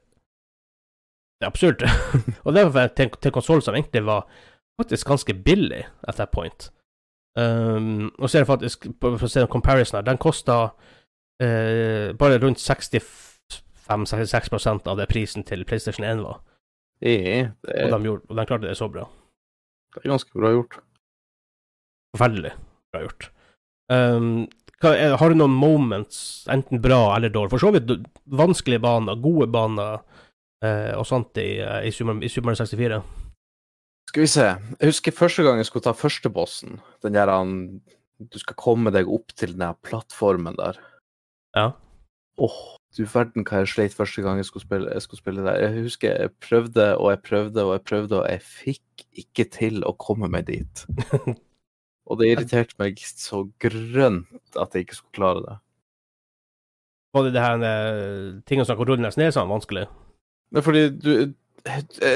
Det 1.39 1.46
er 1.46 1.51
absurd. 1.53 1.84
og 2.46 2.53
det 2.53 2.74
var 2.74 2.88
til, 2.88 3.10
til 3.22 3.32
konsoll 3.32 3.62
som 3.62 3.75
egentlig 3.75 4.06
var 4.06 4.27
faktisk 4.82 5.08
ganske 5.08 5.34
billig 5.34 5.86
at 6.03 6.15
that 6.15 6.32
point. 6.32 6.72
Um, 7.39 8.12
og 8.20 8.29
så 8.29 8.38
er 8.38 8.41
det 8.41 8.48
faktisk, 8.48 8.86
for 9.00 9.24
å 9.24 9.27
se 9.29 9.41
en 9.46 9.48
comparison 9.48 9.98
her, 9.98 10.03
den 10.03 10.18
kosta 10.20 10.70
eh, 11.39 12.12
bare 12.20 12.39
rundt 12.44 12.60
65-66% 12.60 14.88
av 14.89 14.98
det 15.00 15.08
prisen 15.12 15.44
til 15.48 15.65
PlayStation 15.65 16.06
1 16.06 16.24
var. 16.25 16.38
Det 17.00 17.15
er, 17.15 17.51
det, 17.63 17.84
Og 17.86 17.91
de, 17.94 18.00
gjorde, 18.06 18.24
og 18.27 18.36
de 18.36 18.46
klarte 18.46 18.68
det 18.68 18.77
så 18.77 18.88
bra. 18.91 19.03
det 19.96 20.01
er 20.03 20.10
ganske 20.10 20.32
bra 20.36 20.50
gjort. 20.51 20.79
Forferdelig 22.16 22.54
bra 22.94 23.04
gjort. 23.04 23.30
Um, 23.89 24.48
hva, 24.80 24.94
er, 24.96 25.16
har 25.20 25.32
du 25.32 25.39
noen 25.39 25.56
moments, 25.60 26.48
enten 26.51 26.82
bra 26.82 27.01
eller 27.16 27.32
dårlig? 27.34 27.51
For 27.54 27.62
så 27.62 27.74
vidt 27.75 27.92
vanskelige 28.39 28.82
baner, 28.84 29.20
gode 29.20 29.50
baner 29.51 30.00
uh, 30.00 30.94
og 30.96 31.06
sånt 31.08 31.39
i, 31.42 31.51
eh, 31.63 31.89
i, 31.89 31.94
Super, 31.96 32.22
i 32.24 32.32
Super 32.32 32.51
Mario 32.51 32.63
64. 32.63 33.01
Skal 34.10 34.25
vi 34.25 34.32
se. 34.32 34.48
Jeg 34.80 34.94
husker 34.94 35.13
første 35.13 35.46
gang 35.46 35.60
jeg 35.60 35.68
skulle 35.70 35.86
ta 35.86 35.94
første 35.94 36.32
bossen. 36.34 36.80
Den 37.04 37.18
der 37.18 37.30
han 37.30 37.82
Du 38.20 38.39
skal 38.42 38.58
komme 38.60 38.92
deg 38.92 39.08
opp 39.08 39.32
til 39.38 39.54
den 39.54 39.62
der 39.62 39.78
plattformen 39.86 40.58
der. 40.58 40.80
Ja. 41.56 41.70
Åh, 42.39 42.58
du 42.98 43.06
verden 43.08 43.46
hva 43.48 43.62
jeg 43.62 43.70
sleit 43.72 43.96
første 43.96 44.24
gang 44.25 44.39
jeg 44.42 44.48
skulle 44.50 44.66
spille, 44.66 44.92
jeg 44.92 45.06
skulle 45.06 45.22
spille 45.22 45.46
der. 45.46 45.62
Jeg 45.62 45.86
husker 45.86 46.16
jeg 46.16 46.34
prøvde 46.44 46.88
og 46.98 47.12
jeg 47.13 47.22
prøvde 47.28 47.63
og 47.63 47.72
jeg 47.78 47.86
prøvde, 47.88 48.20
og 48.20 48.28
jeg 48.28 48.42
fikk 48.44 49.06
ikke 49.24 49.46
til 49.54 49.84
å 49.88 49.94
komme 50.00 50.32
meg 50.32 50.50
dit. 50.50 50.84
og 52.10 52.20
det 52.20 52.32
irriterte 52.34 52.78
meg 52.82 53.00
så 53.06 53.46
grønt 53.62 54.58
at 54.58 54.74
jeg 54.74 54.88
ikke 54.88 54.98
skulle 54.98 55.18
klare 55.20 55.44
det. 55.46 55.58
Var 57.13 57.25
det 57.25 57.34
det 57.34 57.44
her 57.44 57.60
ting 57.62 58.42
tingene 58.50 58.70
som 58.70 58.78
kan 58.78 58.89
rulle 58.89 59.10
ned 59.10 59.34
sånn 59.34 59.50
vanskelig? 59.50 59.88
Nei, 60.54 60.66
fordi 60.66 60.89
du 60.98 61.13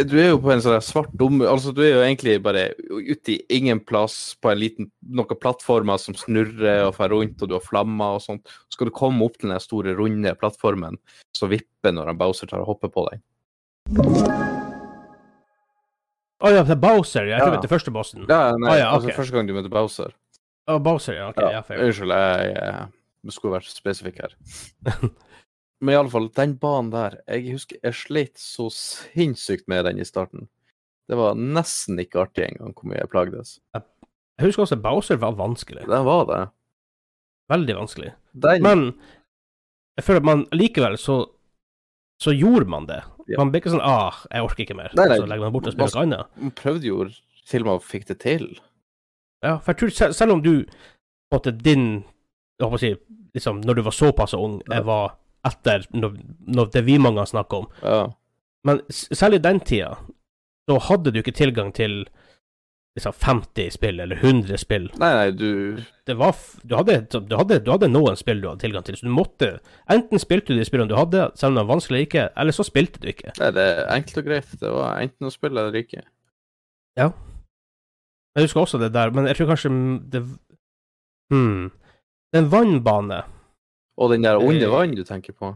du 0.08 0.16
er 0.22 0.30
jo 0.32 0.40
på 0.42 0.52
en 0.54 0.62
sånn 0.64 0.80
svart 0.84 1.12
dum... 1.20 1.42
Altså, 1.44 1.74
du 1.76 1.82
er 1.84 1.92
jo 1.92 2.04
egentlig 2.06 2.38
bare 2.46 2.70
ute 2.80 3.36
i 3.36 3.42
ingen 3.58 3.82
plass 3.84 4.38
på 4.42 4.54
en 4.54 4.62
liten 4.62 4.90
noen 5.04 5.40
plattformer 5.42 6.00
som 6.02 6.16
snurrer 6.18 6.86
og 6.88 6.96
fer 6.98 7.12
rundt, 7.12 7.42
og 7.44 7.52
du 7.52 7.58
har 7.58 7.66
flammer 7.66 8.18
og 8.18 8.24
sånt. 8.24 8.48
Så 8.72 8.78
skal 8.78 8.90
du 8.90 8.96
komme 8.96 9.28
opp 9.28 9.38
til 9.38 9.52
den 9.52 9.62
store, 9.64 9.98
runde 10.00 10.36
plattformen 10.40 11.00
som 11.36 11.52
vipper 11.52 11.96
når 11.96 12.14
en 12.14 12.24
Bowser 12.24 12.50
tar 12.50 12.64
og 12.64 12.74
hopper 12.74 12.94
på 12.94 13.08
deg. 13.12 14.53
Å 16.44 16.52
ja, 16.52 16.64
det 16.68 16.74
er 16.76 16.80
Bowser. 16.84 17.28
Jeg 17.30 17.40
trodde 17.40 17.60
Ja. 17.60 17.64
det 17.64 17.72
første 17.72 17.92
bossen. 17.96 18.26
Ja, 18.28 18.42
nei, 18.60 18.74
oh, 18.74 18.78
ja, 18.78 18.90
altså 18.92 19.14
første 19.16 19.32
gang 19.36 19.48
du 19.48 19.54
møter 19.56 19.72
Bowser. 19.72 20.12
Å, 20.68 20.80
Bowser, 20.84 21.16
ja. 21.16 21.30
Ok, 21.32 21.40
ja, 21.52 21.62
fair. 21.64 21.80
Unnskyld, 21.86 22.12
jeg, 22.12 22.58
jeg 23.24 23.36
skulle 23.36 23.56
vært 23.58 23.70
spesifikk 23.72 24.20
her. 24.26 24.36
Men 25.84 25.94
i 25.96 25.98
alle 26.00 26.12
fall, 26.12 26.30
den 26.32 26.54
banen 26.62 26.92
der 26.94 27.18
Jeg 27.28 27.56
husker 27.58 27.80
jeg 27.84 27.96
slet 28.00 28.40
så 28.40 28.70
sinnssykt 28.72 29.68
med 29.72 29.84
den 29.88 30.00
i 30.00 30.08
starten. 30.08 30.48
Det 31.12 31.18
var 31.20 31.36
nesten 31.36 32.00
ikke 32.00 32.22
artig 32.24 32.46
engang 32.48 32.72
hvor 32.78 32.88
mye 32.92 33.02
jeg 33.02 33.12
plagdes. 33.12 33.58
Jeg 33.76 34.48
husker 34.48 34.64
også 34.64 34.80
Bowser 34.84 35.20
var 35.20 35.36
vanskelig. 35.40 35.84
Den 35.92 36.06
var 36.08 36.24
det. 36.30 36.42
Veldig 37.52 37.76
vanskelig. 37.82 38.14
Den, 38.40 38.64
Men 38.64 38.86
jeg 40.00 40.08
føler 40.08 40.24
at 40.24 40.30
man 40.32 40.46
likevel 40.56 40.96
så 40.98 41.18
så 42.24 42.34
gjorde 42.36 42.70
man 42.72 42.88
det. 42.90 43.02
Ja. 43.28 43.40
Man 43.40 43.52
ble 43.52 43.60
ikke 43.62 43.72
sånn 43.74 43.84
ah, 43.84 44.16
jeg 44.32 44.46
orker 44.46 44.64
ikke 44.66 44.78
mer. 44.80 44.94
Nei, 44.98 45.08
nei, 45.12 45.18
så 45.20 45.28
legger 45.30 45.46
man 45.48 45.54
bort 45.56 45.68
og 45.70 45.76
spiller 45.76 45.96
noe 45.96 46.04
annet. 46.08 46.32
man 46.44 46.56
prøvde 46.60 46.88
jo 46.90 47.06
til 47.50 47.66
man 47.68 47.82
fikk 47.84 48.08
det 48.12 48.18
til. 48.24 48.46
Ja, 49.44 49.58
for 49.60 49.74
jeg 49.74 49.80
tror 49.82 49.94
selv, 49.98 50.16
selv 50.16 50.36
om 50.38 50.42
du 50.44 50.54
på 50.64 51.36
en 51.36 51.38
måte 51.38 51.52
din 51.64 51.86
jeg 52.60 52.68
håper 52.68 52.78
å 52.78 52.82
si, 52.84 52.92
liksom, 53.36 53.62
Når 53.66 53.76
du 53.76 53.82
var 53.84 53.96
såpass 53.98 54.34
ung, 54.38 54.60
Ja. 54.70 54.76
jeg 54.78 54.86
var 54.88 55.16
etter 55.44 55.84
når, 55.92 56.14
når 56.48 56.70
det 56.72 56.84
vi 56.86 56.98
mange 57.02 57.20
har 57.20 57.28
snakket 57.28 57.54
om 57.58 57.68
Ja. 57.84 58.04
Men 58.64 58.80
selv 58.92 59.36
i 59.36 59.44
den 59.44 59.60
tida 59.60 59.98
så 60.70 60.78
hadde 60.80 61.12
du 61.12 61.20
ikke 61.20 61.34
tilgang 61.36 61.74
til 61.76 62.06
liksom 62.96 63.14
50 63.14 63.72
spill 63.74 64.00
eller 64.00 64.16
100 64.22 64.58
spill. 64.62 64.92
Nei, 65.02 65.10
nei, 65.18 65.32
du 65.32 65.78
Det 66.06 66.14
var 66.20 66.36
du, 66.62 66.76
hadde, 66.78 66.98
du, 67.10 67.36
hadde, 67.36 67.60
du 67.66 67.72
hadde 67.74 67.90
noen 67.90 68.18
spill 68.20 68.42
du 68.44 68.48
hadde 68.52 68.62
tilgang 68.62 68.86
til, 68.86 68.98
så 69.00 69.08
du 69.08 69.14
måtte 69.16 69.50
Enten 69.90 70.22
spilte 70.22 70.54
du 70.54 70.60
de 70.60 70.66
spillene 70.68 70.92
du 70.92 70.98
hadde, 71.00 71.32
selv 71.40 71.54
om 71.54 71.58
det 71.58 71.64
var 71.66 71.74
vanskelig 71.74 71.98
eller 71.98 72.08
ikke, 72.10 72.26
eller 72.38 72.58
så 72.60 72.66
spilte 72.68 73.02
du 73.02 73.10
ikke. 73.10 73.34
Nei, 73.40 73.50
det 73.56 73.66
er 73.72 73.82
enkelt 73.98 74.22
og 74.22 74.28
greit. 74.30 74.54
Det 74.62 74.74
var 74.78 75.02
enten 75.02 75.30
å 75.30 75.34
spille 75.34 75.64
eller 75.64 75.80
ikke. 75.82 76.04
Ja. 77.00 77.10
Jeg 78.38 78.48
husker 78.48 78.62
også 78.64 78.80
det 78.82 78.92
der, 78.94 79.12
men 79.14 79.28
jeg 79.30 79.38
tror 79.38 79.52
kanskje 79.54 79.74
det 80.14 80.22
er 81.34 82.40
en 82.40 82.50
vannbane. 82.50 83.24
Og 83.98 84.10
den 84.14 84.26
der 84.26 84.38
onde 84.42 84.56
under 84.56 84.72
vann 84.74 84.96
du 84.98 85.04
tenker 85.06 85.34
på. 85.38 85.52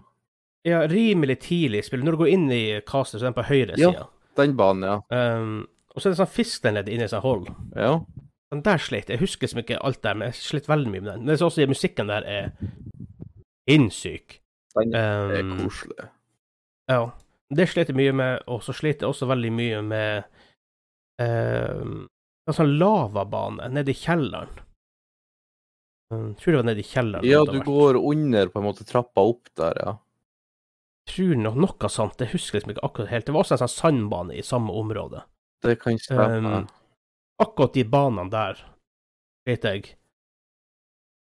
Ja, 0.68 0.84
rimelig 0.90 1.40
tidlig 1.46 1.80
i 1.80 1.86
spillet. 1.88 2.06
Når 2.06 2.18
du 2.18 2.22
går 2.22 2.34
inn 2.34 2.52
i 2.54 2.62
castet, 2.86 3.20
så 3.22 3.26
er 3.26 3.32
den 3.32 3.38
på 3.38 3.48
høyre 3.50 3.78
Ja. 3.78 3.92
sida. 3.94 4.08
Den 4.38 4.54
banen, 4.58 4.84
ja. 4.86 4.98
Um, 5.40 5.68
og 5.98 6.04
så 6.04 6.12
er 6.12 6.14
det 6.14 6.22
sånn 6.22 6.76
nede 6.76 6.92
inni 6.94 7.08
et 7.08 7.10
sånt 7.10 7.26
hull. 7.26 7.48
Ja. 7.74 7.96
Den 8.54 8.62
der 8.64 8.78
slet 8.78 9.10
jeg. 9.10 9.20
husker 9.20 9.48
liksom 9.48 9.64
ikke 9.64 9.80
alt 9.82 10.04
der, 10.06 10.14
men 10.14 10.30
jeg 10.30 10.38
slet 10.40 10.70
veldig 10.70 10.92
mye 10.94 11.02
med 11.02 11.10
den. 11.10 11.24
Men 11.24 11.32
det 11.34 11.42
er 11.42 11.48
også 11.48 11.66
musikken 11.68 12.12
der 12.12 12.28
er 12.30 12.52
innsyk. 13.68 14.38
Den 14.78 14.94
er 14.94 15.42
Um, 15.42 15.56
koselig. 15.64 16.06
ja. 16.92 17.02
Det 17.50 17.66
slet 17.72 17.90
jeg 17.90 17.96
mye 17.98 18.14
med, 18.14 18.44
og 18.48 18.62
så 18.62 18.76
slet 18.76 19.02
jeg 19.02 19.08
også 19.10 19.26
veldig 19.26 19.52
mye 19.56 19.82
med 19.82 20.24
um, 21.24 22.08
en 22.46 22.56
sånn 22.56 22.74
lavabane 22.78 23.70
nede 23.72 23.94
i 23.94 23.98
kjelleren. 23.98 24.52
Jeg 26.12 26.36
tror 26.40 26.54
det 26.54 26.60
var 26.62 26.68
nede 26.70 26.84
i 26.84 26.88
kjelleren. 26.88 27.26
Ja, 27.28 27.42
du 27.48 27.58
går 27.64 27.98
under 28.00 28.52
på 28.52 28.62
en 28.62 28.68
måte 28.68 28.86
trappa 28.88 29.24
opp 29.32 29.50
der, 29.58 29.80
ja. 29.82 29.96
Jeg 31.08 31.16
tror 31.16 31.42
nok 31.42 31.58
noe 31.64 31.90
sånt. 31.90 32.20
Jeg 32.20 32.36
husker 32.36 32.60
liksom 32.60 32.76
ikke 32.76 32.86
akkurat 32.86 33.12
helt. 33.16 33.26
Det 33.26 33.34
var 33.34 33.46
også 33.46 33.56
en 33.58 33.64
sånn 33.64 33.76
sandbane 33.76 34.36
i 34.36 34.44
samme 34.44 34.76
område. 34.76 35.24
Det 35.66 35.78
kan 35.82 35.98
stemme. 36.00 36.58
Um, 36.64 36.68
akkurat 37.42 37.74
de 37.74 37.84
banene 37.90 38.30
der 38.34 38.60
vet 39.48 39.64
jeg 39.66 39.88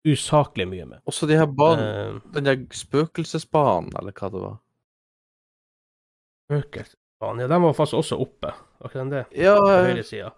usaklig 0.07 0.67
mye 0.69 0.87
med. 0.87 1.01
Også 1.07 1.27
de 1.31 1.39
her 1.39 1.47
banene 1.47 1.91
Um, 2.13 2.21
Den 2.35 2.45
der 2.47 2.63
spøkelsesbanen, 2.75 3.93
eller 3.99 4.13
hva 4.13 4.31
det 4.33 4.41
var. 4.43 4.57
Spøkelsesbanen, 6.51 7.41
ja, 7.45 7.49
den 7.49 7.63
var 7.63 7.73
faktisk 7.79 8.01
også 8.01 8.19
oppe. 8.21 8.51
Var 8.81 8.91
ikke 8.91 8.99
den 8.99 9.13
det? 9.13 9.25
Ja, 9.39 9.55
På 9.59 9.69
jeg, 9.71 9.85
høyre 9.93 10.03
sida. 10.05 10.31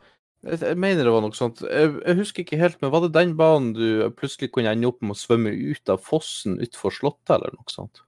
jeg 0.45 0.77
mener 0.79 1.05
det 1.05 1.13
var 1.15 1.25
noe 1.25 1.37
sånt. 1.37 1.63
Jeg, 1.65 1.95
jeg 2.05 2.17
husker 2.21 2.45
ikke 2.45 2.61
helt, 2.61 2.81
men 2.83 2.93
var 2.93 3.07
det 3.07 3.15
den 3.17 3.33
banen 3.41 3.73
du 3.77 4.11
plutselig 4.17 4.51
kunne 4.53 4.73
ende 4.73 4.91
opp 4.91 5.01
med 5.03 5.17
å 5.17 5.21
svømme 5.23 5.53
ut 5.55 5.89
av 5.93 6.03
fossen 6.05 6.61
utfor 6.61 6.93
Slottet, 6.93 7.33
eller 7.39 7.57
noe 7.57 7.73
sånt? 7.73 8.05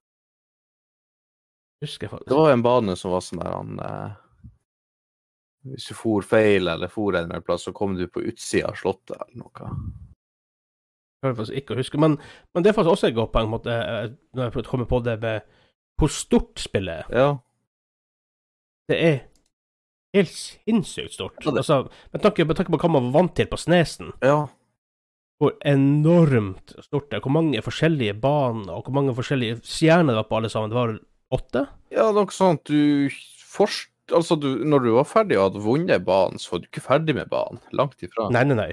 Husker 1.85 2.07
jeg 2.07 2.13
faktisk. 2.13 2.29
Det 2.29 2.37
var 2.37 2.53
en 2.53 2.63
bane 2.65 2.97
som 2.97 3.13
var 3.13 3.25
sånn 3.25 3.41
der 3.43 3.53
han 3.57 3.81
eh, 3.85 4.13
Hvis 5.73 5.89
du 5.91 5.97
for 5.99 6.27
feil 6.27 6.69
eller 6.71 6.91
for 6.93 7.17
en 7.17 7.31
eller 7.31 7.45
plass, 7.45 7.67
så 7.67 7.75
kom 7.77 7.97
du 7.99 8.07
på 8.09 8.25
utsida 8.29 8.71
av 8.71 8.79
Slottet, 8.79 9.17
eller 9.17 9.45
noe. 9.45 9.71
Jeg 11.17 11.25
prøver 11.25 11.39
faktisk 11.41 11.61
ikke 11.61 11.75
å 11.75 11.81
huske. 11.81 12.01
Men, 12.03 12.19
men 12.55 12.65
det 12.65 12.71
er 12.71 12.77
faktisk 12.77 12.93
også 12.93 13.09
et 13.11 13.17
godt 13.17 13.33
poeng, 13.35 13.49
måte, 13.51 13.73
eh, 13.73 14.11
når 14.37 14.51
jeg 14.51 14.69
kommer 14.69 14.89
på 14.91 15.01
det 15.07 15.17
med 15.23 15.47
hvor 15.97 16.13
stort 16.13 16.61
spillet 16.61 17.07
er. 17.07 17.17
Ja. 17.17 17.31
Det 18.87 18.99
er 19.01 19.17
helt 20.17 20.33
sinnssykt 20.33 21.17
stort. 21.17 21.41
Ja, 21.45 21.55
Altså, 21.57 21.89
med 22.13 22.23
tanke, 22.23 22.45
med 22.45 22.57
tanke 22.59 22.73
på 22.73 22.81
hva 22.83 22.93
man 22.93 23.09
var 23.09 23.23
vant 23.23 23.35
til 23.37 23.49
på 23.51 23.59
Snesen, 23.61 24.13
ja. 24.23 24.47
hvor 25.41 25.57
enormt 25.65 26.77
stort 26.85 27.11
det 27.11 27.19
er, 27.19 27.25
hvor 27.25 27.35
mange 27.35 27.65
forskjellige 27.65 28.15
baner, 28.21 28.73
og 28.77 28.87
hvor 28.87 28.97
mange 29.01 29.17
forskjellige 29.17 29.63
stjerner 29.65 30.13
det 30.13 30.23
var 30.23 30.31
på 30.31 30.41
alle 30.41 30.53
sammen. 30.53 30.71
Det 30.71 30.79
var 30.79 30.97
åtte? 31.37 31.67
Ja, 31.95 32.11
noe 32.13 32.33
sånt. 32.35 32.69
Du 32.69 33.09
forst... 33.57 33.91
Altså, 34.15 34.37
du, 34.39 34.65
når 34.65 34.85
du 34.85 34.91
var 34.95 35.05
ferdig 35.09 35.39
og 35.39 35.49
hadde 35.51 35.63
vunnet 35.65 36.05
banen, 36.07 36.39
så 36.39 36.53
var 36.53 36.61
du 36.63 36.67
ikke 36.69 36.83
ferdig 36.85 37.15
med 37.17 37.29
banen. 37.33 37.59
Langt 37.73 38.03
ifra. 38.07 38.29
Nei, 38.31 38.45
nei, 38.47 38.55
nei. 38.59 38.73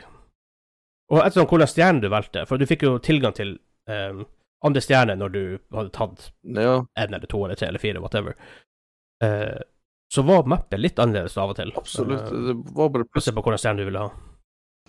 Og 1.14 1.20
etter 1.24 1.40
sånn 1.42 1.48
hvordan 1.50 1.68
stjerne 1.72 2.02
du 2.04 2.10
valgte, 2.14 2.46
for 2.50 2.58
du 2.62 2.66
fikk 2.70 2.84
jo 2.86 2.98
tilgang 3.04 3.34
til 3.38 3.56
um, 3.90 4.24
andre 4.64 4.82
stjerne 4.82 5.16
når 5.20 5.34
du 5.34 5.42
hadde 5.76 5.92
tatt 5.94 6.28
Ja, 6.44 6.76
en 6.96 7.14
eller 7.18 7.28
to 7.28 7.42
eller 7.46 7.56
tre 7.60 7.68
eller 7.72 7.82
fire, 7.84 8.02
whatever, 8.04 8.36
Uh, 9.24 9.62
så 10.12 10.22
var 10.28 10.44
mappet 10.52 10.82
litt 10.82 10.98
annerledes 11.00 11.38
av 11.40 11.54
og 11.54 11.56
til. 11.56 11.70
absolutt. 11.80 12.26
Eh, 12.28 12.48
Det 12.50 12.56
var 12.76 12.90
bare 12.92 13.06
Se 13.06 13.12
plutselig, 13.14 13.36
på 13.38 13.44
hvordan 13.46 13.62
stjerne 13.62 13.80
du 13.80 13.86
ville 13.88 14.02
ha. 14.02 14.10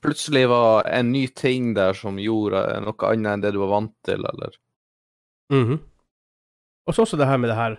plutselig 0.03 0.43
var 0.51 0.89
en 0.91 1.13
ny 1.13 1.27
ting 1.29 1.69
der 1.77 1.93
som 1.95 2.19
gjorde 2.19 2.65
noe 2.83 3.09
annet 3.13 3.31
enn 3.33 3.45
det 3.45 3.53
du 3.55 3.61
var 3.63 3.71
vant 3.77 3.93
til, 4.05 4.25
eller 4.27 4.57
Mhm. 5.53 5.79
Og 6.89 6.95
så 6.95 7.03
også 7.07 7.17
det 7.17 7.27
her 7.31 7.39
med 7.39 7.49
det 7.53 7.57
her 7.57 7.77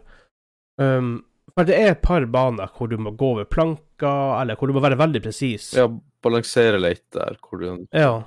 um, 0.80 1.26
For 1.54 1.68
det 1.68 1.76
er 1.78 1.92
et 1.94 2.02
par 2.04 2.26
baner 2.26 2.72
hvor 2.76 2.90
du 2.92 2.98
må 2.98 3.12
gå 3.16 3.34
over 3.36 3.46
planker, 3.48 4.42
eller 4.42 4.58
hvor 4.60 4.68
du 4.68 4.74
må 4.76 4.82
være 4.84 4.98
veldig 5.00 5.22
presis. 5.24 5.74
ja, 5.78 5.86
balansere 6.26 6.80
litt 6.82 7.06
der, 7.14 7.38
hvor 7.42 7.62
du 7.62 7.86
Ja. 7.94 8.24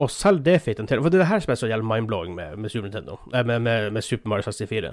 Og 0.00 0.10
selv 0.10 0.42
det 0.44 0.58
fikk 0.62 0.76
den 0.76 0.86
til. 0.86 1.00
For 1.00 1.08
det 1.08 1.16
er 1.20 1.24
det 1.24 1.28
her 1.30 1.40
som 1.40 1.52
er 1.52 1.56
så 1.60 1.68
jævlig 1.70 1.86
mindblowing 1.88 2.34
med, 2.36 2.56
med 2.60 2.70
Super 2.70 2.88
Nintendo, 2.88 3.18
eh, 3.32 3.44
med, 3.46 3.60
med, 3.64 3.92
med 3.92 4.04
Super 4.04 4.28
Mario 4.28 4.42
64. 4.44 4.90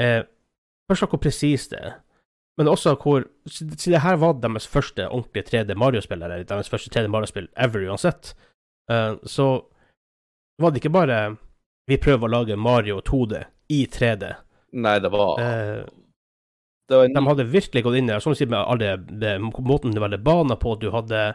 Eh, 0.00 0.22
først 0.90 1.06
hvor 1.08 1.20
presis 1.22 1.68
det 1.72 1.78
er, 1.80 1.94
men 2.58 2.68
også 2.68 2.94
hvor 3.00 3.24
Siden 3.48 3.76
det 3.92 4.00
her 4.02 4.16
var 4.16 4.32
deres 4.40 4.66
første 4.68 5.08
ordentlige 5.08 5.44
3D 5.52 5.74
Mario-spill, 5.74 6.22
eller 6.22 6.42
deres 6.44 6.68
første 6.68 6.90
3D 6.92 7.08
Mario-spill 7.08 7.48
ever 7.56 7.86
uansett, 7.88 8.34
eh, 8.90 9.14
så 9.24 9.46
var 10.60 10.70
det 10.70 10.82
ikke 10.82 10.92
bare 10.92 11.36
vi 11.88 11.96
prøver 11.96 12.26
å 12.28 12.32
lage 12.32 12.56
Mario 12.56 13.00
2D 13.00 13.44
i 13.70 13.86
3D. 13.86 14.34
Nei, 14.72 14.98
det 14.98 15.10
var, 15.12 15.40
Eh, 15.40 15.84
de 16.88 17.22
hadde 17.26 17.46
virkelig 17.50 17.82
gått 17.82 17.96
inn 17.98 18.10
der, 18.10 18.20
sånn 18.22 18.36
å 18.36 18.38
si 18.38 18.46
med 18.46 18.60
alle 18.62 18.96
det, 19.10 19.36
måten 19.42 19.94
det 19.94 20.02
var 20.02 20.16
baner 20.18 20.58
på. 20.60 20.76
Du 20.80 20.90
hadde 20.94 21.34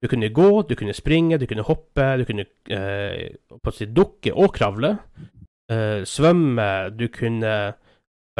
Du 0.00 0.08
kunne 0.08 0.30
gå, 0.32 0.62
du 0.64 0.74
kunne 0.80 0.94
springe, 0.96 1.36
du 1.36 1.44
kunne 1.46 1.64
hoppe, 1.66 2.04
du 2.16 2.24
kunne 2.24 2.46
eh, 2.72 3.36
dukke 3.92 4.32
og 4.32 4.54
kravle. 4.56 4.94
Eh, 5.68 6.00
svømme, 6.08 6.88
du 6.96 7.06
kunne 7.12 7.74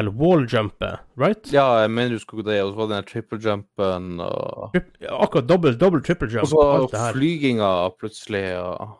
vel 0.00 0.09
walljumpe, 0.17 0.99
right? 1.21 1.52
Ja, 1.52 1.83
jeg 1.83 1.90
mener 1.93 2.17
du 2.17 2.23
skulle 2.23 2.47
det, 2.49 2.62
og 2.64 2.73
så 2.73 2.79
var 2.81 2.88
det 2.88 2.97
den 2.97 3.09
triple 3.11 3.38
jumpen, 3.45 4.09
og 4.25 4.73
Trip, 4.75 4.88
akkurat 5.12 5.49
dobbel, 5.50 5.76
dobbel 5.79 6.02
triple 6.07 6.31
jump, 6.33 6.47
Og 6.47 6.52
så 6.52 6.64
var 6.97 7.12
flyginga 7.14 7.71
plutselig, 8.00 8.45
og 8.57 8.97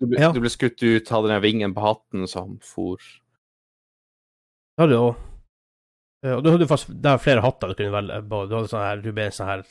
du 0.00 0.06
ble, 0.06 0.20
Ja. 0.20 0.32
du 0.32 0.40
ble 0.40 0.50
skutt 0.52 0.80
ut, 0.82 1.08
hadde 1.12 1.28
den 1.28 1.42
vingen 1.44 1.74
på 1.76 1.84
hatten 1.84 2.26
som 2.26 2.58
for. 2.64 2.96
Ja, 4.78 4.86
Det 4.86 4.96
eh, 4.96 5.14
Og 6.22 6.42
du 6.44 6.50
hadde 6.52 6.66
fast 6.68 6.88
Det 6.90 7.02
var 7.14 7.18
flere 7.22 7.40
hatter 7.40 7.68
du 7.70 7.74
kunne 7.78 7.94
velge 7.94 8.18
på. 8.28 8.42
Du 8.48 8.54
hadde 8.58 8.68
sånn 8.68 8.82
her 8.84 9.00
Du 9.00 9.12
ble 9.16 9.30
sånn 9.32 9.48
her 9.48 9.62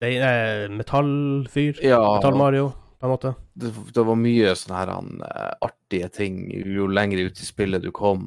det 0.00 0.14
er 0.24 0.68
metallfyr. 0.72 1.76
Ja, 1.84 1.98
Metall-Mario, 2.00 2.70
på 3.00 3.04
en 3.04 3.10
måte. 3.12 3.34
det, 3.60 3.68
det 3.92 4.04
var 4.08 4.16
mye 4.16 4.54
sånne 4.56 4.78
her 4.78 4.92
han, 4.94 5.10
eh, 5.26 5.50
artige 5.66 6.08
ting 6.14 6.38
jo 6.48 6.86
lenger 6.88 7.26
ut 7.26 7.42
i 7.42 7.44
spillet 7.44 7.82
du 7.84 7.90
kom. 7.92 8.22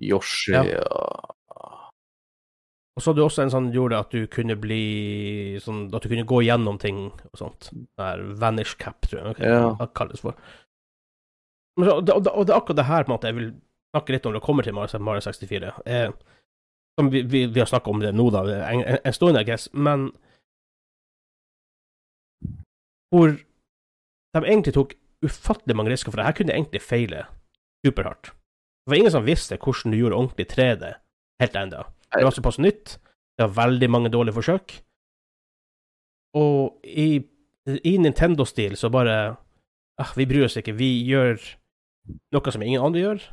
Yoshi 0.00 0.52
Ja. 0.52 0.82
og 0.84 1.32
Og 2.96 3.02
så 3.02 3.10
hadde 3.10 3.20
du 3.20 3.24
også 3.26 3.42
en 3.46 3.50
sånn 3.54 3.72
gjorde 3.72 3.98
at 3.98 4.10
du 4.12 4.26
kunne 4.26 4.56
bli 4.60 5.56
sånn 5.60 5.86
At 5.94 6.02
du 6.04 6.08
kunne 6.12 6.24
gå 6.28 6.42
gjennom 6.44 6.78
ting 6.80 7.10
og 7.32 7.36
sånt. 7.40 7.70
Det 7.72 8.04
er 8.10 8.22
vanish 8.40 8.76
cap, 8.76 9.00
tror 9.08 9.22
jeg 9.22 9.30
okay, 9.36 9.48
Ja. 9.56 9.72
det 9.80 9.88
kalles 9.94 10.20
for. 10.20 10.34
Men 11.78 11.88
og, 11.92 12.04
det, 12.06 12.14
og 12.14 12.22
det- 12.24 12.32
og 12.32 12.46
det 12.46 12.52
er 12.54 12.60
akkurat 12.60 12.76
det 12.76 12.84
her 12.92 13.04
på 13.04 13.10
en 13.12 13.16
måte 13.18 13.28
jeg 13.32 13.34
vil 13.40 13.54
snakke 13.96 14.12
litt 14.12 14.28
om 14.28 14.36
det 14.36 14.44
kommer 14.44 14.66
til 14.66 14.76
Mario, 14.76 15.00
Mario 15.00 15.24
64. 15.24 15.72
Eh, 15.88 16.10
som 17.00 17.10
vi, 17.12 17.24
vi, 17.24 17.46
vi 17.48 17.60
har 17.60 17.68
snakka 17.68 17.90
om 17.90 18.00
det 18.00 18.12
nå, 18.16 18.28
da, 18.32 18.44
en, 18.68 18.84
en 19.00 19.16
stund, 19.16 19.36
I 19.40 19.44
guess, 19.44 19.68
men 19.72 20.10
hvor 23.12 23.32
de 23.32 24.42
egentlig 24.44 24.74
tok 24.76 24.94
ufattelig 25.24 25.76
mange 25.76 25.92
risker, 25.92 26.12
for 26.12 26.20
det 26.20 26.28
her 26.28 26.36
kunne 26.36 26.56
egentlig 26.56 26.82
feile 26.84 27.24
superhardt. 27.86 28.32
Det 28.86 28.92
var 28.92 29.00
ingen 29.00 29.14
som 29.14 29.26
visste 29.26 29.58
hvordan 29.58 29.92
du 29.92 29.98
gjorde 29.98 30.18
ordentlig 30.18 30.46
3D 30.52 30.92
helt 31.42 31.56
ennå. 31.56 31.84
Det 32.14 32.24
var 32.24 32.34
såpass 32.36 32.58
nytt. 32.62 32.98
Det 33.36 33.48
var 33.48 33.56
veldig 33.66 33.88
mange 33.90 34.12
dårlige 34.12 34.36
forsøk. 34.36 34.76
Og 36.36 36.84
i, 36.84 37.20
i 37.84 37.96
Nintendo-stil 37.98 38.76
så 38.76 38.90
bare 38.92 39.16
ah, 39.98 40.12
Vi 40.16 40.26
bryr 40.28 40.46
oss 40.46 40.56
ikke. 40.60 40.76
Vi 40.76 40.90
gjør 41.08 41.40
noe 42.36 42.52
som 42.54 42.62
ingen 42.62 42.84
andre 42.84 43.02
gjør, 43.02 43.26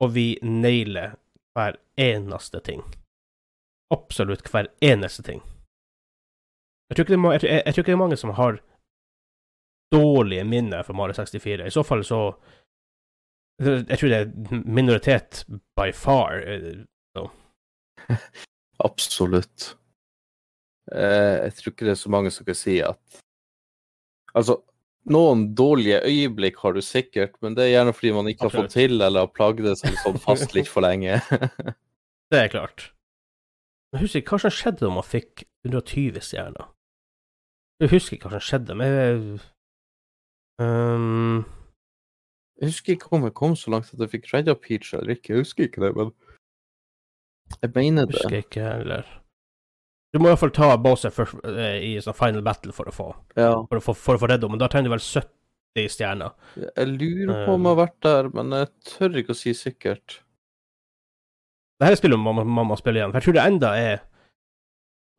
og 0.00 0.14
vi 0.14 0.38
nailer 0.42 1.14
hver 1.54 1.76
eneste 2.00 2.60
ting. 2.64 2.82
Absolutt 3.94 4.48
hver 4.52 4.70
eneste 4.80 5.22
ting. 5.26 5.42
Jeg 6.90 6.96
tror 6.96 7.10
er, 7.10 7.32
jeg, 7.32 7.42
jeg, 7.44 7.62
jeg 7.66 7.74
tror 7.74 7.82
ikke 7.82 7.90
det 7.92 7.98
er 7.98 8.04
mange 8.04 8.18
som 8.18 8.34
har 8.34 8.60
dårlige 9.94 10.44
minner 10.44 10.82
fra 10.86 10.94
Mario 10.94 11.14
64. 11.14 11.66
I 11.66 11.70
så 11.70 11.82
fall 11.82 12.04
så 12.04 12.20
Jeg 13.60 13.98
tror 13.98 14.08
det 14.08 14.18
er 14.20 14.62
minoritet 14.64 15.44
by 15.76 15.92
far. 15.92 16.40
eh, 16.46 17.28
Absolutt. 18.88 19.76
Eh, 20.92 21.36
jeg 21.44 21.52
tror 21.54 21.70
ikke 21.70 21.84
det 21.84 21.92
er 21.92 22.00
så 22.00 22.10
mange 22.10 22.30
som 22.30 22.46
kan 22.46 22.54
si 22.56 22.78
at 22.80 23.20
Altså, 24.34 24.60
noen 25.08 25.54
dårlige 25.56 26.02
øyeblikk 26.04 26.56
har 26.60 26.72
du 26.76 26.80
sikkert, 26.84 27.36
men 27.42 27.54
det 27.56 27.64
er 27.64 27.70
gjerne 27.78 27.94
fordi 27.96 28.12
man 28.12 28.28
ikke 28.28 28.48
har 28.48 28.50
fått 28.54 28.70
til, 28.74 29.00
eller 29.00 29.20
har 29.26 29.32
plagd 29.32 29.64
som 29.80 29.94
sånn 30.04 30.18
fast 30.20 30.52
litt 30.56 30.68
for 30.68 30.84
lenge. 30.84 31.20
Det 32.30 32.38
er 32.44 32.48
klart. 32.52 32.90
Jeg 33.92 34.02
husker 34.04 34.20
ikke 34.22 34.36
hva 34.36 34.42
som 34.44 34.50
skjedde 34.54 34.84
da 34.86 34.90
man 34.94 35.02
fikk 35.06 35.44
120 35.66 36.20
stjerner. 36.22 36.68
Jeg 37.80 37.90
husker 37.94 38.16
ikke 38.18 38.28
hva 38.28 38.38
som 38.38 38.46
skjedde, 38.50 38.76
men 38.76 38.92
jeg- 39.00 39.40
um, 40.60 41.44
Jeg 42.60 42.68
husker 42.68 42.92
ikke 42.92 43.08
om 43.16 43.22
jeg 43.24 43.32
kom 43.34 43.54
så 43.56 43.70
langt 43.72 43.88
at 43.94 43.98
jeg 44.04 44.10
fikk 44.12 44.26
redda 44.34 44.54
Peach 44.54 44.92
eller 44.94 45.14
ikke. 45.16 45.32
Jeg 45.32 45.40
husker 45.46 45.64
ikke 45.64 45.80
det, 45.80 45.94
men 45.96 46.12
jeg 47.62 47.72
mener 47.74 48.04
jeg 48.04 48.12
husker 48.12 48.36
ikke 48.44 48.66
heller. 48.68 49.06
Du 50.12 50.18
må 50.18 50.26
i 50.26 50.32
hvert 50.32 50.40
fall 50.42 50.50
ta 50.56 50.76
Bowser 50.82 51.12
først, 51.14 51.38
eh, 51.46 51.76
i 51.86 51.90
sånn 52.02 52.16
final 52.18 52.42
battle 52.42 52.72
for 52.74 52.84
å 52.90 52.94
få 52.94 53.08
Ja. 53.36 53.52
for 53.70 53.78
å 53.78 53.82
få, 53.84 53.94
for 53.94 54.16
å 54.16 54.22
få 54.24 54.28
redda, 54.32 54.48
men 54.50 54.58
da 54.58 54.66
trenger 54.68 54.90
du 54.90 54.96
vel 54.96 55.04
70 55.78 55.88
stjerner. 55.94 56.32
Jeg 56.56 56.88
lurer 56.98 57.46
på 57.46 57.54
om 57.54 57.62
jeg 57.62 57.76
har 57.76 57.86
vært 57.86 58.00
der, 58.02 58.28
men 58.34 58.50
jeg 58.50 58.68
tør 58.84 59.20
ikke 59.22 59.30
å 59.36 59.38
si 59.38 59.52
sikkert. 59.54 60.18
Dette 61.80 61.96
spillet 61.96 62.18
må 62.18 62.34
mamma 62.34 62.44
må 62.44 62.66
man 62.66 62.76
spille 62.76 62.98
igjen, 63.00 63.12
for 63.12 63.20
jeg 63.20 63.28
tror 63.28 63.38
det 63.38 63.46
enda 63.52 63.70
er 63.78 64.00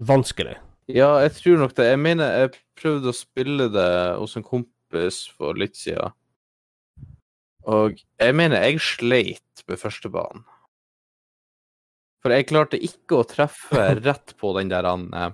vanskelig. 0.04 0.58
Ja, 0.92 1.20
jeg 1.24 1.32
tror 1.40 1.58
nok 1.62 1.74
det. 1.78 1.86
Jeg 1.88 2.00
mener 2.00 2.36
jeg 2.42 2.60
prøvde 2.76 3.14
å 3.14 3.16
spille 3.16 3.70
det 3.72 4.18
hos 4.20 4.36
en 4.36 4.44
kompis 4.44 5.22
for 5.38 5.54
litt 5.58 5.78
siden. 5.80 6.12
Og 7.70 7.96
jeg 8.20 8.36
mener 8.36 8.60
jeg 8.66 8.80
sleit 8.82 9.64
med 9.70 9.80
førstebanen. 9.80 10.44
For 12.22 12.34
jeg 12.36 12.48
klarte 12.52 12.78
ikke 12.78 13.18
å 13.22 13.28
treffe 13.28 13.86
rett 14.06 14.36
på 14.38 14.54
den 14.58 14.70
der 14.70 14.86
han, 14.86 15.08
eh, 15.18 15.32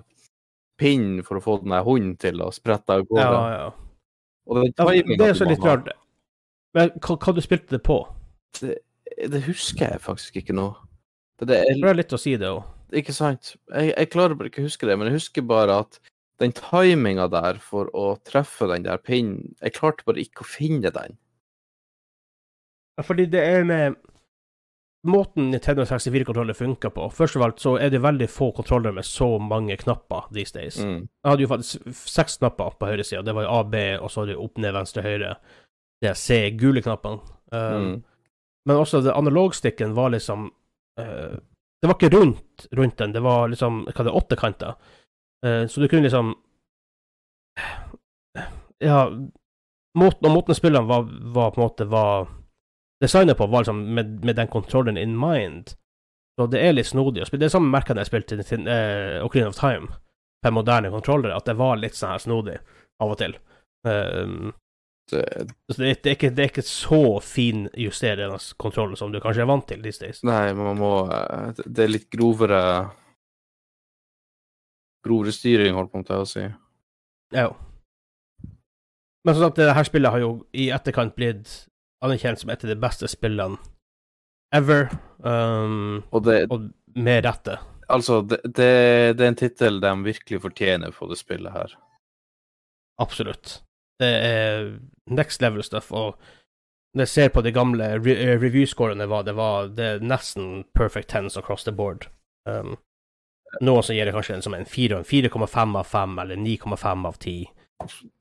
pinnen 0.80 1.24
for 1.26 1.38
å 1.40 1.44
få 1.44 1.58
den 1.62 1.74
der 1.74 1.84
hunden 1.86 2.16
til 2.20 2.40
å 2.44 2.50
sprette 2.54 2.96
av 2.96 3.02
Ja, 3.04 3.08
gårde. 3.10 3.40
ja. 3.58 3.68
Og 4.48 4.60
den 4.62 4.72
ja 4.72 5.16
det 5.20 5.26
er 5.28 5.36
så 5.36 5.44
litt 5.48 5.64
rart. 5.66 5.90
Men 6.76 6.92
hva, 7.04 7.16
hva 7.20 7.34
du 7.36 7.40
spilte 7.44 7.74
det 7.76 7.82
på? 7.84 7.98
Det 8.62 9.40
husker 9.44 9.90
jeg 9.92 10.00
faktisk 10.04 10.38
ikke 10.40 10.54
nå. 10.56 10.70
Det, 11.40 11.48
det 11.50 11.58
er, 11.64 11.74
Det 11.82 11.90
er 11.90 11.98
litt 11.98 12.14
å 12.16 12.20
si 12.20 12.36
det 12.40 12.48
òg. 12.48 12.62
ikke 12.96 13.12
sant? 13.12 13.56
Jeg, 13.74 13.90
jeg 13.92 14.10
klarer 14.14 14.38
bare 14.38 14.48
ikke 14.48 14.62
å 14.64 14.68
huske 14.68 14.88
det, 14.88 14.96
men 14.96 15.10
jeg 15.10 15.18
husker 15.18 15.44
bare 15.44 15.80
at 15.84 15.98
den 16.40 16.54
timinga 16.56 17.26
der 17.28 17.58
for 17.60 17.90
å 17.98 18.12
treffe 18.24 18.68
den 18.70 18.84
der 18.86 19.00
pinnen 19.02 19.56
Jeg 19.60 19.74
klarte 19.76 20.06
bare 20.06 20.22
ikke 20.22 20.44
å 20.46 20.48
finne 20.48 20.92
den. 20.94 21.18
Fordi 23.04 23.26
det 23.30 23.42
er 23.44 23.66
med 23.66 23.98
måten 25.06 25.50
Nintendo 25.50 25.84
64-kontroller 25.84 26.54
funker 26.54 26.90
på. 26.90 27.10
Først 27.10 27.36
av 27.36 27.42
alt 27.42 27.60
så 27.62 27.76
er 27.78 27.90
det 27.90 28.02
veldig 28.02 28.26
få 28.30 28.50
kontroller 28.56 28.92
med 28.92 29.06
så 29.06 29.38
mange 29.38 29.76
knapper 29.76 30.26
these 30.34 30.54
days. 30.54 30.78
Mm. 30.82 31.06
Jeg 31.06 31.30
hadde 31.30 31.44
jo 31.44 31.50
faktisk 31.52 31.88
seks 32.08 32.38
knapper 32.40 32.74
på 32.78 32.90
høyresida. 32.90 33.22
Det 33.22 33.34
var 33.36 33.46
jo 33.46 33.54
A, 33.54 33.62
B, 33.64 33.82
og 34.00 34.10
så 34.10 34.24
hadde 34.24 34.38
opp, 34.42 34.58
ned, 34.58 34.74
venstre, 34.74 35.04
høyre. 35.06 35.36
Det 36.02 36.10
er 36.10 36.18
C, 36.18 36.40
gule 36.58 36.82
knappene. 36.82 37.22
Um, 37.52 37.58
Mm. 37.58 37.98
Men 38.68 38.76
også 38.76 39.00
det 39.00 39.14
analogstikken 39.16 39.94
var 39.96 40.10
liksom 40.12 40.50
uh, 41.00 41.36
Det 41.80 41.88
var 41.88 41.94
ikke 41.94 42.10
rundt 42.12 42.66
rundt 42.76 42.98
den, 42.98 43.12
det 43.12 43.22
var 43.24 43.48
liksom 43.48 43.86
hva 43.86 44.04
det 44.04 44.10
er, 44.10 44.16
åttekanter. 44.18 44.74
Uh, 45.46 45.64
så 45.66 45.80
du 45.80 45.88
kunne 45.88 46.04
liksom 46.04 46.34
Ja 48.84 49.06
måten, 49.96 50.26
Og 50.28 50.34
måten 50.34 50.54
spillene 50.54 50.84
var, 50.86 51.08
var 51.08 51.54
på 51.54 51.60
en 51.60 51.64
måte 51.64 51.88
var 51.88 52.28
designet 53.02 53.38
på, 53.38 53.46
var 53.46 53.62
liksom 53.64 53.82
med, 53.94 54.24
med 54.24 54.36
den 54.36 54.48
kontrollen 54.52 54.96
in 54.98 55.16
mind. 55.18 55.74
Så 56.38 56.46
det 56.50 56.60
er 56.62 56.72
litt 56.76 56.86
snodig 56.86 57.22
å 57.22 57.26
spille. 57.26 57.40
Det 57.44 57.48
er 57.50 57.56
samme 57.56 57.70
merket 57.72 57.98
jeg 57.98 58.06
spilte 58.10 58.38
til 58.46 58.66
uh, 58.68 59.24
Ocarina 59.26 59.50
of 59.50 59.58
Time 59.58 59.88
på 60.44 60.52
moderne 60.54 60.90
kontrollere, 60.94 61.34
at 61.34 61.46
det 61.50 61.56
var 61.58 61.80
litt 61.80 61.96
sånn 61.98 62.12
her 62.14 62.22
snodig 62.22 62.58
av 63.02 63.10
og 63.14 63.18
til. 63.18 63.34
Um, 63.86 64.52
Det, 65.08 65.22
så 65.72 65.80
det, 65.80 66.02
det, 66.04 66.10
er 66.10 66.16
ikke, 66.18 66.28
det 66.36 66.42
er 66.44 66.50
ikke 66.50 66.62
så 66.68 66.98
finjusterende 67.24 68.36
kontroll 68.60 68.90
som 69.00 69.08
du 69.12 69.16
kanskje 69.24 69.40
er 69.40 69.48
vant 69.48 69.64
til 69.70 69.80
these 69.80 70.02
days. 70.02 70.18
nei, 70.22 70.52
men 70.52 70.66
man 70.66 70.76
må 70.76 70.90
eh, 71.08 71.54
det- 71.64 71.84
er 71.86 71.88
litt 71.88 72.10
grovere 72.12 72.58
Grovere 75.06 75.32
styring, 75.32 75.74
holdt 75.78 75.92
på 75.92 76.02
med 76.02 76.10
å 76.12 76.26
si. 76.28 76.42
Ja. 77.32 77.46
Men 79.24 79.34
som 79.34 79.44
sagt, 79.46 79.56
det 79.56 79.72
her 79.74 79.84
spillet 79.88 80.10
har 80.12 80.20
jo 80.20 80.30
i 80.52 80.68
etterkant 80.74 81.14
blitt 81.16 81.67
anerkjent 82.04 82.40
som 82.40 82.50
et 82.50 82.64
av 82.64 82.70
de 82.70 82.78
beste 82.80 83.08
spillene 83.10 83.58
ever, 84.54 84.88
um, 85.18 86.02
Og 86.10 86.24
det, 86.24 86.46
og 86.50 86.70
med 86.96 87.24
rette. 87.26 87.58
altså, 87.88 88.22
det, 88.22 88.40
det, 88.44 89.18
det 89.18 89.24
er 89.24 89.28
en 89.28 89.36
tittel 89.36 89.80
de 89.80 89.92
virkelig 90.04 90.40
fortjener 90.42 90.90
på 90.90 91.08
det 91.10 91.18
spillet 91.20 91.52
her. 91.52 91.74
Absolutt. 92.98 93.62
Det 94.00 94.08
er 94.08 94.78
next 95.10 95.42
level 95.42 95.62
stuff, 95.62 95.92
og 95.92 96.16
når 96.94 97.02
jeg 97.04 97.08
ser 97.08 97.28
på 97.28 97.42
de 97.44 97.52
gamle 97.52 97.90
re 98.00 98.14
eh, 98.16 98.38
review-scorene, 98.40 99.08
var 99.08 99.22
det 99.22 99.36
var 99.36 99.68
det 99.68 99.84
er 99.84 100.00
nesten 100.00 100.64
perfect 100.74 101.10
tens 101.12 101.36
across 101.36 101.64
the 101.64 101.72
board. 101.72 102.08
Um, 102.48 102.78
noen 103.60 103.82
som 103.84 103.94
gir 103.96 104.08
det 104.08 104.14
kanskje 104.16 104.38
en, 104.38 104.42
som 104.42 104.54
en 104.56 104.64
4,5 104.66 105.76
av 105.76 105.84
5, 105.84 106.18
eller 106.18 106.36
9,5 106.36 107.06
av 107.06 107.18
10. 107.20 107.46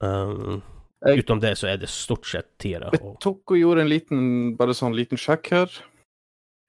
Um, 0.03 0.61
utenom 1.05 1.39
det 1.43 1.57
så 1.59 1.67
er 1.69 1.77
det 1.77 1.89
stort 1.89 2.25
sett 2.25 2.47
tiere. 2.61 2.89
Jeg 2.93 3.17
tok 3.21 3.51
og 3.53 3.57
gjorde 3.59 3.81
en 3.85 3.89
liten, 3.91 4.55
bare 4.57 4.73
sånn 4.73 4.95
liten 4.97 5.17
sjekk 5.17 5.51
her. 5.53 5.69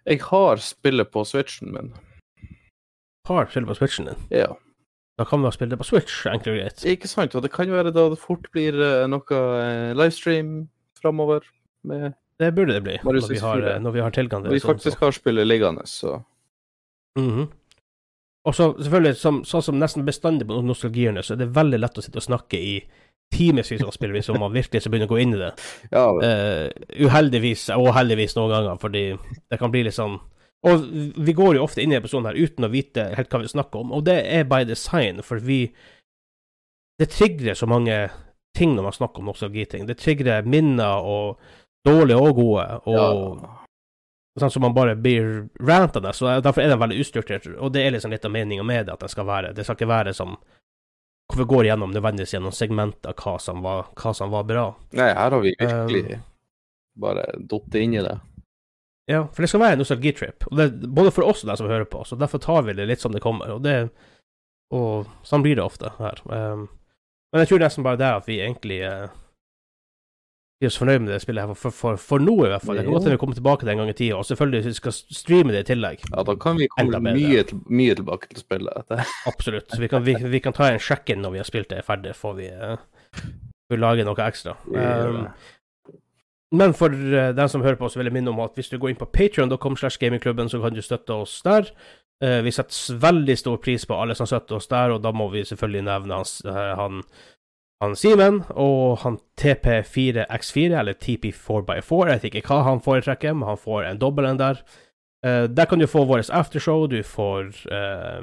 Jeg 0.08 0.20
har 0.28 0.56
spillet 0.56 1.10
på 1.12 1.24
switchen 1.26 1.72
min. 1.72 1.92
Har 3.28 3.46
spillet 3.50 3.68
på 3.68 3.76
Switchen 3.76 4.06
din. 4.08 4.22
Ja. 4.32 4.54
Da 5.18 5.24
kan 5.28 5.40
vi 5.42 5.48
ha 5.48 5.52
spilt 5.52 5.70
det 5.74 5.78
på 5.80 5.84
Switch, 5.84 6.22
enkelt 6.30 6.54
og 6.54 6.60
greit. 6.62 6.84
Ikke 6.88 7.08
sant? 7.10 7.34
Og 7.36 7.42
det 7.44 7.50
kan 7.52 7.68
jo 7.68 7.74
være 7.76 7.90
da 7.92 8.06
det 8.08 8.18
fort 8.22 8.46
blir 8.54 8.72
eh, 8.80 9.06
noe 9.10 9.40
eh, 9.58 9.92
livestream 9.98 10.68
framover. 11.00 11.44
Med, 11.84 12.14
Det 12.38 12.52
burde 12.54 12.72
det 12.78 12.84
bli, 12.86 12.96
når 13.04 13.28
vi 13.28 13.38
har, 13.42 13.64
når 13.82 13.92
vi 13.96 14.00
har 14.00 14.14
tilgang 14.14 14.44
til 14.44 14.48
når 14.48 14.54
vi 14.54 14.60
det. 14.60 14.62
sånn, 14.62 14.78
så- 14.78 14.90
faktisk 14.92 15.00
har 15.04 15.12
spillet 15.12 15.46
liggende, 15.46 15.84
så 15.86 16.24
Mhm. 17.18 17.48
Og 18.46 18.54
så 18.54 18.72
selvfølgelig, 18.78 19.16
som, 19.16 19.42
sånn 19.44 19.62
som 19.62 19.78
nesten 19.78 20.06
bestandig 20.06 20.46
på 20.46 20.62
nostalgierne, 20.64 21.18
så 21.22 21.32
er 21.34 21.36
det 21.42 21.52
veldig 21.52 21.80
lett 21.80 21.98
å 21.98 22.02
sitte 22.02 22.16
og 22.16 22.22
snakke 22.22 22.54
i 22.56 22.84
timevis 23.34 23.84
å 23.84 23.92
spille 23.94 24.16
hvis 24.16 24.30
man 24.34 24.54
virkelig 24.54 24.82
skal 24.82 24.94
begynne 24.94 25.08
å 25.08 25.12
gå 25.12 25.20
inn 25.22 25.36
i 25.36 25.42
det. 25.42 25.52
Ja, 25.96 26.06
uh, 26.12 27.06
uheldigvis, 27.06 27.68
og 27.76 27.92
heldigvis 27.96 28.36
noen 28.38 28.54
ganger, 28.54 28.80
fordi 28.82 29.04
det 29.50 29.60
kan 29.60 29.72
bli 29.74 29.84
litt 29.86 29.96
sånn 29.96 30.18
Og 30.66 30.88
vi 31.22 31.34
går 31.38 31.54
jo 31.56 31.66
ofte 31.66 31.84
inn 31.84 31.92
i 31.94 31.98
episoden 31.98 32.26
her 32.26 32.38
uten 32.38 32.66
å 32.66 32.72
vite 32.72 33.04
helt 33.14 33.30
hva 33.30 33.42
vi 33.44 33.52
snakker 33.52 33.84
om, 33.84 33.92
og 33.94 34.06
det 34.08 34.18
er 34.26 34.48
by 34.48 34.64
design, 34.68 35.22
for 35.22 35.38
vi 35.38 35.68
Det 36.98 37.10
trigger 37.14 37.54
så 37.54 37.68
mange 37.70 38.08
ting 38.58 38.74
når 38.74 38.88
man 38.88 38.92
snakker 38.96 39.22
om 39.22 39.28
nostalgiting. 39.30 39.86
Det 39.86 39.94
trigger 40.00 40.42
minner, 40.42 40.98
og 40.98 41.38
dårlige 41.86 42.18
og 42.18 42.34
gode, 42.34 42.64
og 42.90 42.96
ja. 43.44 43.50
sånn 44.42 44.50
som 44.50 44.64
man 44.66 44.74
bare 44.74 44.96
blir 44.98 45.46
rantende. 45.62 46.10
Så 46.10 46.40
derfor 46.42 46.64
er 46.64 46.72
den 46.72 46.80
veldig 46.80 46.98
ustrukturert, 47.04 47.46
og 47.54 47.70
det 47.74 47.84
er 47.84 47.94
liksom 47.94 48.10
litt 48.10 48.26
av 48.26 48.34
meninga 48.34 48.66
med 48.66 48.88
det 48.88 48.96
at 48.96 49.04
den 49.04 49.12
skal 49.12 49.28
være. 49.28 49.52
Det 49.54 49.66
skal 49.66 49.78
ikke 49.78 49.92
være 49.92 50.16
som 50.16 50.34
hvor 51.28 51.42
vi 51.42 51.48
går 51.48 51.68
gjennom 51.68 51.92
nødvendigvis 51.92 52.32
gjennom 52.34 52.54
segmenter 52.56 53.16
hva 53.18 53.36
som 53.42 53.60
var, 53.62 53.90
hva 54.00 54.14
som 54.16 54.32
var 54.32 54.46
bra. 54.48 54.64
Nei, 54.96 55.10
her 55.12 55.36
har 55.36 55.42
vi 55.44 55.54
Um, 55.60 55.68
virkelig 55.68 56.20
bare 56.98 57.26
datt 57.38 57.74
inn 57.78 57.94
i 57.94 58.02
det. 58.02 58.16
Ja, 59.08 59.22
for 59.32 59.44
det 59.44 59.48
skal 59.48 59.62
være 59.62 59.76
en 59.76 59.82
nostalgitrip, 59.84 60.44
både 60.50 61.12
for 61.14 61.28
oss 61.28 61.44
og 61.44 61.52
de 61.52 61.56
som 61.56 61.68
hører 61.70 61.86
på, 61.88 62.02
så 62.04 62.16
derfor 62.20 62.42
tar 62.44 62.64
vi 62.66 62.74
det 62.76 62.88
litt 62.90 63.00
som 63.00 63.12
det 63.14 63.24
kommer, 63.24 63.54
og 63.56 63.62
det 63.64 63.90
Og 64.68 65.06
sånn 65.24 65.40
blir 65.40 65.56
det 65.56 65.64
ofte 65.64 65.94
her. 65.96 66.18
Um, 66.28 66.66
men 67.32 67.40
jeg 67.40 67.48
tror 67.48 67.62
nesten 67.62 67.84
bare 67.86 67.96
det 67.96 68.08
at 68.18 68.26
vi 68.28 68.34
egentlig 68.44 68.82
uh, 68.84 69.08
vi 70.58 70.66
er 70.66 70.72
så 70.74 70.82
fornøyd 70.82 71.04
med 71.04 71.12
det 71.12 71.20
spillet 71.22 71.46
her, 71.46 71.54
for, 71.54 71.74
for, 71.74 71.98
for 72.02 72.22
nå 72.22 72.32
i 72.42 72.48
hvert 72.50 72.64
fall. 72.66 72.74
Det 72.74 72.82
kan 72.82 72.94
godt 72.96 73.04
hende 73.06 73.14
vi 73.14 73.20
kommer 73.22 73.36
tilbake 73.38 73.62
til 73.62 73.70
en 73.70 73.78
gang 73.78 73.90
i 73.92 73.94
tida, 73.94 74.16
og 74.18 74.26
selvfølgelig 74.26 74.72
skal 74.74 74.94
vi 74.94 75.18
streame 75.18 75.54
det 75.54 75.60
i 75.62 75.68
tillegg. 75.68 76.02
Ja, 76.08 76.24
da 76.26 76.34
kan 76.42 76.58
vi 76.58 76.66
komme 76.72 76.98
mye, 77.04 77.44
til, 77.46 77.60
mye 77.70 77.94
tilbake 77.94 78.30
til 78.32 78.42
spillet. 78.42 78.90
Absolutt. 79.30 79.68
Så 79.70 79.78
vi 79.78 79.90
kan, 79.92 80.02
vi, 80.06 80.16
vi 80.32 80.40
kan 80.42 80.56
ta 80.56 80.72
en 80.72 80.82
sjekk-in 80.82 81.22
når 81.22 81.36
vi 81.36 81.42
har 81.44 81.46
spilt 81.46 81.70
det 81.70 81.84
ferdig, 81.86 82.16
får 82.18 82.34
vi, 82.40 82.50
uh, 82.50 82.74
vi 83.70 83.78
lage 83.78 84.08
noe 84.08 84.26
ekstra. 84.26 84.56
Um, 84.66 85.30
men 86.58 86.74
for 86.74 86.90
uh, 86.90 87.30
den 87.38 87.54
som 87.54 87.62
hører 87.62 87.78
på, 87.78 87.86
så 87.86 88.02
vil 88.02 88.10
jeg 88.10 88.18
minne 88.18 88.34
om 88.34 88.42
at 88.42 88.58
hvis 88.58 88.74
du 88.74 88.80
går 88.82 88.96
inn 88.96 89.00
på 89.00 89.10
patrion.com 89.14 89.78
slash 89.78 90.02
gamingklubben, 90.02 90.50
så 90.50 90.58
kan 90.64 90.74
du 90.74 90.82
støtte 90.82 91.22
oss 91.22 91.38
der. 91.46 91.70
Uh, 92.18 92.40
vi 92.42 92.50
setter 92.50 92.98
veldig 92.98 93.38
stor 93.38 93.62
pris 93.62 93.86
på 93.86 93.94
alle 93.94 94.18
som 94.18 94.26
støtter 94.26 94.58
oss 94.58 94.66
der, 94.74 94.96
og 94.96 95.06
da 95.06 95.14
må 95.14 95.30
vi 95.30 95.46
selvfølgelig 95.46 95.86
nevne 95.86 96.18
hans, 96.18 96.40
han 96.50 97.04
han 97.82 97.94
Simen 97.96 98.42
og 98.50 98.98
han 99.04 99.20
TP4X4, 99.38 100.78
eller 100.80 100.98
TP4x4. 100.98 102.08
Jeg 102.08 102.18
vet 102.18 102.28
ikke 102.30 102.44
hva 102.50 102.64
han 102.66 102.82
foretrekker, 102.82 103.36
men 103.36 103.52
han 103.52 103.60
får 103.60 103.86
en 103.86 104.00
dobbel 104.02 104.26
en 104.26 104.40
der. 104.40 104.62
Uh, 105.26 105.46
der 105.50 105.66
kan 105.66 105.78
du 105.78 105.86
få 105.86 106.04
vårt 106.06 106.30
aftershow, 106.30 106.86
du 106.86 107.02
får 107.02 107.52
uh, 107.70 108.22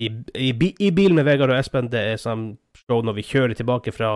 i, 0.00 0.08
i, 0.34 0.74
I 0.80 0.90
bil 0.90 1.14
med 1.14 1.24
Vegard 1.28 1.52
og 1.52 1.58
Espen, 1.60 1.90
det 1.92 2.00
er 2.00 2.20
sånn 2.20 2.54
show 2.86 3.04
når 3.04 3.18
vi 3.18 3.24
kjører 3.28 3.56
tilbake 3.56 3.92
fra, 3.92 4.14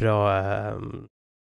fra 0.00 0.16
uh, 0.28 1.04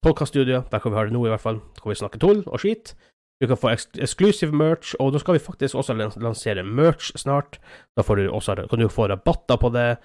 podkaststudioet. 0.04 0.68
Der 0.72 0.84
kan 0.84 0.92
vi 0.92 1.00
ha 1.00 1.06
det 1.08 1.16
nå, 1.16 1.24
i 1.26 1.32
hvert 1.32 1.44
fall. 1.44 1.62
Da 1.76 1.84
kan 1.84 1.94
vi 1.94 2.02
snakke 2.02 2.20
tull 2.20 2.44
og 2.48 2.64
skit. 2.64 2.96
Du 3.42 3.48
kan 3.50 3.58
få 3.58 3.72
exclusive 3.74 4.54
merch, 4.54 4.92
og 5.00 5.16
nå 5.16 5.22
skal 5.22 5.40
vi 5.40 5.42
faktisk 5.42 5.80
også 5.80 5.96
lansere 5.98 6.64
merch 6.68 7.10
snart. 7.18 7.58
Da 7.98 8.04
du 8.06 8.28
også, 8.30 8.56
kan 8.70 8.80
du 8.80 8.92
få 8.92 9.08
rabatter 9.10 9.58
på 9.58 9.72
det. 9.74 9.98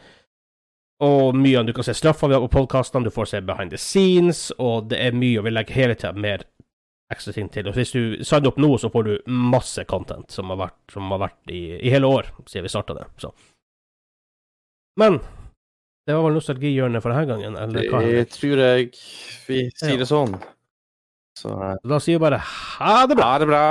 Og 1.04 1.36
mye 1.36 1.58
av 1.60 1.66
Du 1.68 1.74
kan 1.76 1.84
se 1.84 1.94
straffa 1.94 2.28
vi 2.28 2.34
har 2.34 2.44
på 2.46 2.52
podkastene, 2.54 3.04
du 3.04 3.12
får 3.12 3.28
se 3.28 3.40
behind 3.44 3.70
the 3.70 3.80
scenes, 3.80 4.50
og 4.58 4.88
det 4.90 5.00
er 5.04 5.16
mye, 5.16 5.38
og 5.38 5.44
vi 5.44 5.52
legger 5.52 5.76
hele 5.76 5.96
tida 5.98 6.12
mer 6.16 6.46
ekstra 7.12 7.34
ting 7.36 7.50
til. 7.52 7.68
Og 7.68 7.76
hvis 7.76 7.92
du 7.92 8.24
signer 8.24 8.50
opp 8.50 8.56
nå, 8.58 8.70
så 8.80 8.90
får 8.90 9.04
du 9.06 9.12
masse 9.30 9.84
content 9.90 10.32
som 10.32 10.48
har 10.54 10.60
vært, 10.64 10.78
som 10.92 11.12
har 11.12 11.20
vært 11.26 11.52
i, 11.52 11.62
i 11.78 11.92
hele 11.92 12.08
år 12.08 12.32
siden 12.48 12.66
vi 12.66 12.72
starta 12.72 12.96
det. 12.96 13.04
Så. 13.22 13.30
Men 14.98 15.20
det 16.06 16.16
var 16.16 16.24
vel 16.26 16.38
nostalgihjørnet 16.38 17.04
for 17.04 17.12
denne 17.12 17.28
gangen, 17.28 17.58
eller 17.60 17.90
hva? 17.92 18.00
Det 18.06 18.28
tror 18.32 18.62
jeg 18.64 18.88
vi 19.46 19.66
sier 19.76 20.00
det 20.00 20.08
sånn. 20.08 20.34
Så 21.36 21.52
eh, 21.52 21.76
Da 21.84 22.00
sier 22.00 22.16
vi 22.16 22.24
bare 22.24 22.40
ha 22.40 22.96
det 23.10 23.18
bra. 23.18 23.28
ha 23.34 23.38
det 23.42 23.48
bra! 23.50 23.66